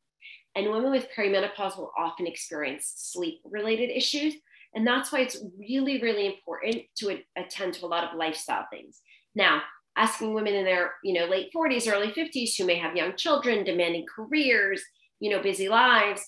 [0.56, 4.34] And women with perimenopause will often experience sleep related issues.
[4.76, 9.00] And that's why it's really, really important to attend to a lot of lifestyle things.
[9.36, 9.62] Now,
[9.96, 13.64] asking women in their you know late 40s, early 50s who may have young children,
[13.64, 14.84] demanding careers,
[15.20, 16.22] you know, busy lives,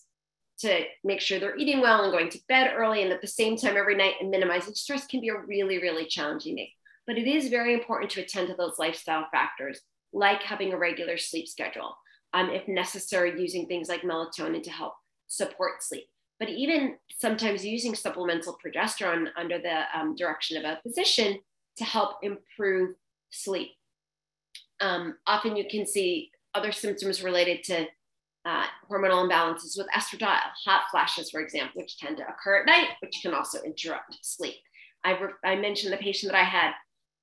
[0.59, 3.57] to make sure they're eating well and going to bed early and at the same
[3.57, 6.69] time every night and minimizing stress can be a really, really challenging thing.
[7.05, 9.81] But it is very important to attend to those lifestyle factors,
[10.13, 11.95] like having a regular sleep schedule,
[12.33, 14.93] um, if necessary, using things like melatonin to help
[15.27, 16.05] support sleep.
[16.39, 21.39] But even sometimes using supplemental progesterone under the um, direction of a physician
[21.77, 22.95] to help improve
[23.31, 23.71] sleep.
[24.79, 27.87] Um, often you can see other symptoms related to
[28.45, 32.89] uh, hormonal imbalances with estradiol, hot flashes, for example, which tend to occur at night,
[33.01, 34.55] which can also interrupt sleep.
[35.03, 36.71] I, re- I mentioned the patient that I had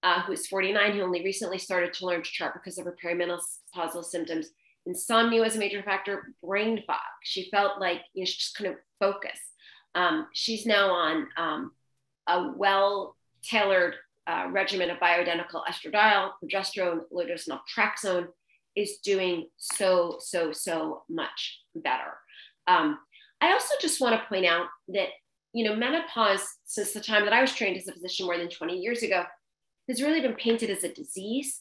[0.02, 2.96] uh, who was 49 who only recently started to learn to chart because of her
[3.02, 4.48] perimenopausal symptoms.
[4.86, 6.96] Insomnia was a major factor, brain fog.
[7.22, 9.38] She felt like you know, she just couldn't focus.
[9.94, 11.72] Um, she's now on um,
[12.26, 13.94] a well tailored
[14.26, 18.28] uh, regimen of bioidentical estradiol, progesterone, low dose naltrexone,
[18.80, 22.16] is doing so, so, so much better.
[22.66, 22.98] Um,
[23.40, 25.08] I also just want to point out that,
[25.52, 28.48] you know, menopause, since the time that I was trained as a physician more than
[28.48, 29.24] 20 years ago,
[29.88, 31.60] has really been painted as a disease,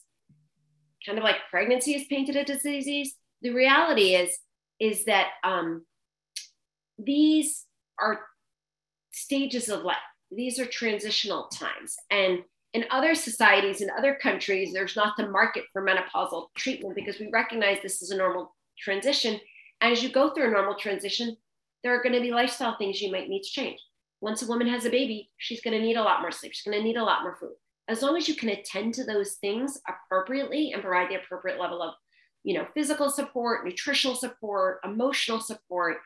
[1.04, 3.14] kind of like pregnancy is painted as a disease.
[3.42, 4.38] The reality is,
[4.78, 5.84] is that um,
[6.98, 7.66] these
[8.00, 8.20] are
[9.12, 9.96] stages of life.
[10.30, 11.96] These are transitional times.
[12.10, 12.40] And
[12.72, 17.28] in other societies, in other countries, there's not the market for menopausal treatment because we
[17.32, 19.40] recognize this is a normal transition.
[19.80, 21.36] And as you go through a normal transition,
[21.82, 23.80] there are going to be lifestyle things you might need to change.
[24.20, 26.52] Once a woman has a baby, she's going to need a lot more sleep.
[26.52, 27.54] She's going to need a lot more food.
[27.88, 31.82] As long as you can attend to those things appropriately and provide the appropriate level
[31.82, 31.94] of,
[32.44, 35.96] you know, physical support, nutritional support, emotional support,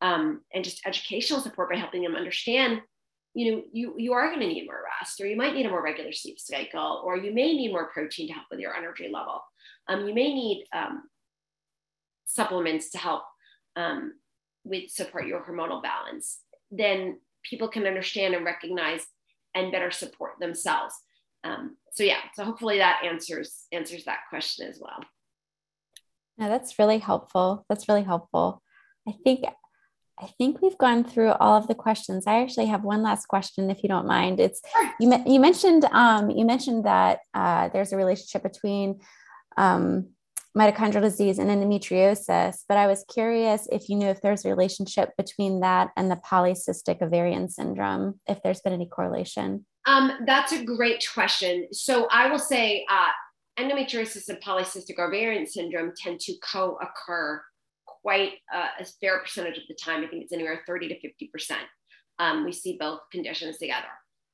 [0.00, 2.80] um, and just educational support by helping them understand
[3.38, 5.70] you know you you are going to need more rest or you might need a
[5.70, 9.08] more regular sleep cycle or you may need more protein to help with your energy
[9.12, 9.40] level.
[9.86, 11.04] Um, you may need um,
[12.26, 13.22] supplements to help
[13.76, 14.14] um,
[14.64, 16.40] with support your hormonal balance.
[16.72, 19.06] Then people can understand and recognize
[19.54, 20.96] and better support themselves.
[21.44, 24.98] Um, so yeah so hopefully that answers answers that question as well.
[26.38, 27.64] Yeah, that's really helpful.
[27.68, 28.62] That's really helpful.
[29.08, 29.44] I think
[30.20, 32.26] I think we've gone through all of the questions.
[32.26, 34.40] I actually have one last question, if you don't mind.
[34.40, 34.60] It's
[35.00, 35.12] you.
[35.26, 39.00] You mentioned um, you mentioned that uh, there's a relationship between
[39.56, 40.08] um,
[40.56, 45.10] mitochondrial disease and endometriosis, but I was curious if you knew if there's a relationship
[45.16, 48.20] between that and the polycystic ovarian syndrome.
[48.26, 49.66] If there's been any correlation.
[49.86, 51.68] Um, that's a great question.
[51.72, 57.42] So I will say uh, endometriosis and polycystic ovarian syndrome tend to co-occur
[58.08, 60.02] quite uh, a fair percentage of the time.
[60.02, 61.56] I think it's anywhere 30 to 50%.
[62.18, 63.84] Um, we see both conditions together.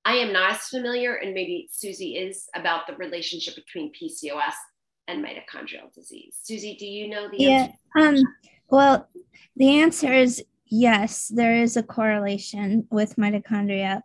[0.05, 4.55] I am not as familiar, and maybe Soozi is, about the relationship between PCOS
[5.09, 6.39] and mitochondrial disease.
[6.49, 7.66] Soozi, do you know the yeah,
[7.97, 8.18] answer?
[8.18, 8.35] Um,
[8.70, 9.09] well,
[9.57, 14.03] the answer is yes, there is a correlation with mitochondria.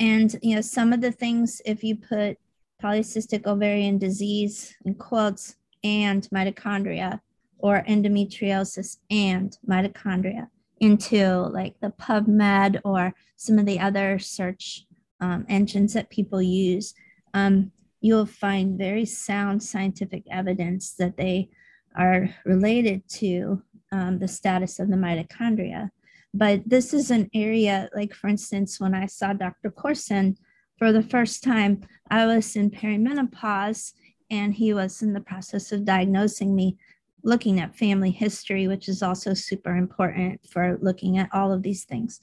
[0.00, 2.38] And you know, some of the things, if you put
[2.82, 7.20] polycystic ovarian disease in quotes and mitochondria,
[7.62, 10.48] or endometriosis and mitochondria
[10.80, 14.84] into like the PubMed or some of the other search
[15.20, 16.92] um, engines that people use,
[17.34, 21.48] um, you'll find very sound scientific evidence that they
[21.96, 25.90] are related to um, the status of the mitochondria.
[26.34, 29.70] But this is an area, like for instance, when I saw Dr.
[29.70, 30.36] Corson
[30.78, 33.92] for the first time, I was in perimenopause
[34.30, 36.78] and he was in the process of diagnosing me
[37.24, 41.84] looking at family history, which is also super important for looking at all of these
[41.84, 42.20] things.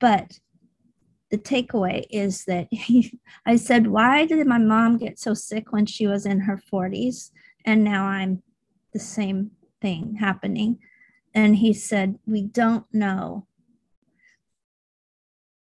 [0.00, 0.38] But
[1.30, 2.68] the takeaway is that
[3.46, 7.30] I said, Why did my mom get so sick when she was in her 40s?
[7.64, 8.42] And now I'm
[8.92, 10.78] the same thing happening.
[11.34, 13.46] And he said, We don't know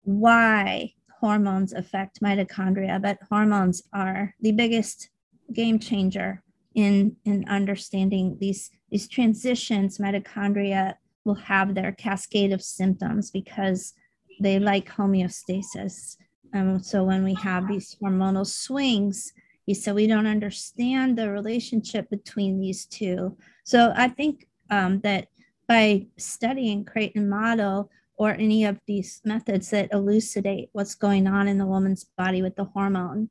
[0.02, 5.10] why hormones affect mitochondria, but hormones are the biggest
[5.52, 6.42] game changer
[6.74, 10.94] in in understanding these these transitions mitochondria
[11.24, 13.94] will have their cascade of symptoms because
[14.40, 16.16] they like homeostasis.
[16.54, 19.32] Um, so when we have these hormonal swings
[19.66, 23.36] he said we don't understand the relationship between these two.
[23.64, 25.28] So i think um, that
[25.68, 31.58] by studying Creighton model or any of these methods that elucidate what's going on in
[31.58, 33.30] the woman's body with the hormone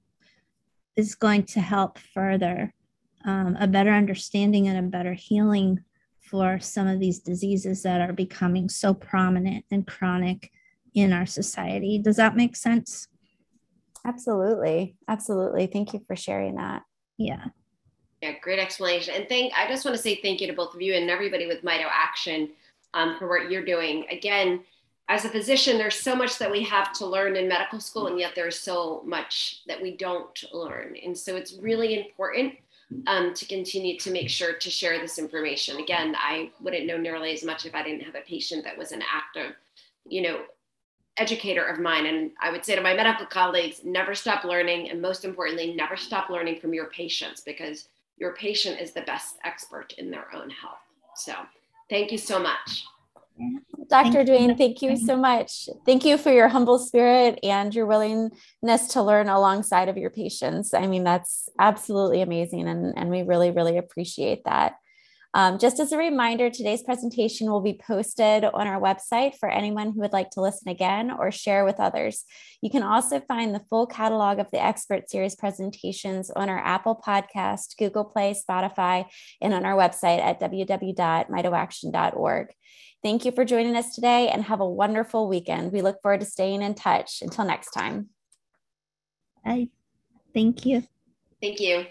[0.96, 2.74] is going to help further
[3.26, 5.84] um, a better understanding and a better healing
[6.20, 10.52] for some of these diseases that are becoming so prominent and chronic
[10.94, 12.00] in our society.
[12.00, 13.08] Does that make sense?
[14.06, 14.96] Absolutely.
[15.08, 15.68] Absolutely.
[15.68, 16.84] Thank you for sharing that.
[17.18, 17.46] Yeah.
[18.22, 19.16] Yeah, great explanation.
[19.16, 21.48] And thank I just want to say thank you to both of you and everybody
[21.48, 22.50] with MitoAction
[22.94, 24.06] um, for what you're doing.
[24.12, 24.62] Again,
[25.10, 28.20] as a physician, there's so much that we have to learn in medical school, and
[28.20, 30.96] yet there's so much that we don't learn.
[31.04, 32.54] And so it's really important
[33.08, 35.78] um, to continue to make sure to share this information.
[35.78, 38.92] Again, I wouldn't know nearly as much if I didn't have a patient that was
[38.92, 39.56] an active,
[40.08, 40.42] you know,
[41.18, 42.06] educator of mine.
[42.06, 44.90] And I would say to my medical colleagues, never stop learning.
[44.90, 47.88] And most importantly, never stop learning from your patients because
[48.18, 50.80] your patient is the best expert in their own health.
[51.16, 51.34] So
[51.90, 52.86] thank you so much.
[53.90, 54.24] Dr.
[54.24, 55.68] Duane, thank you so much.
[55.86, 60.74] Thank you for your humble spirit and your willingness to learn alongside of your patients.
[60.74, 62.68] I mean, that's absolutely amazing.
[62.68, 64.76] And, and we really, really appreciate that.
[65.34, 69.94] Um, just as a reminder, today's presentation will be posted on our website for anyone
[69.94, 72.26] who would like to listen again or share with others.
[72.62, 77.02] You can also find the full catalog of the expert series presentations on our Apple
[77.06, 79.06] Podcast, Google Play, Spotify,
[79.42, 82.48] and on our website at www.mitoaction.org.
[83.04, 85.72] Thank you for joining us today and have a wonderful weekend.
[85.72, 87.22] We look forward to staying in touch.
[87.22, 88.10] Until next time.
[89.44, 89.70] Bye.
[90.34, 90.84] Thank you.
[91.42, 91.86] Thank you.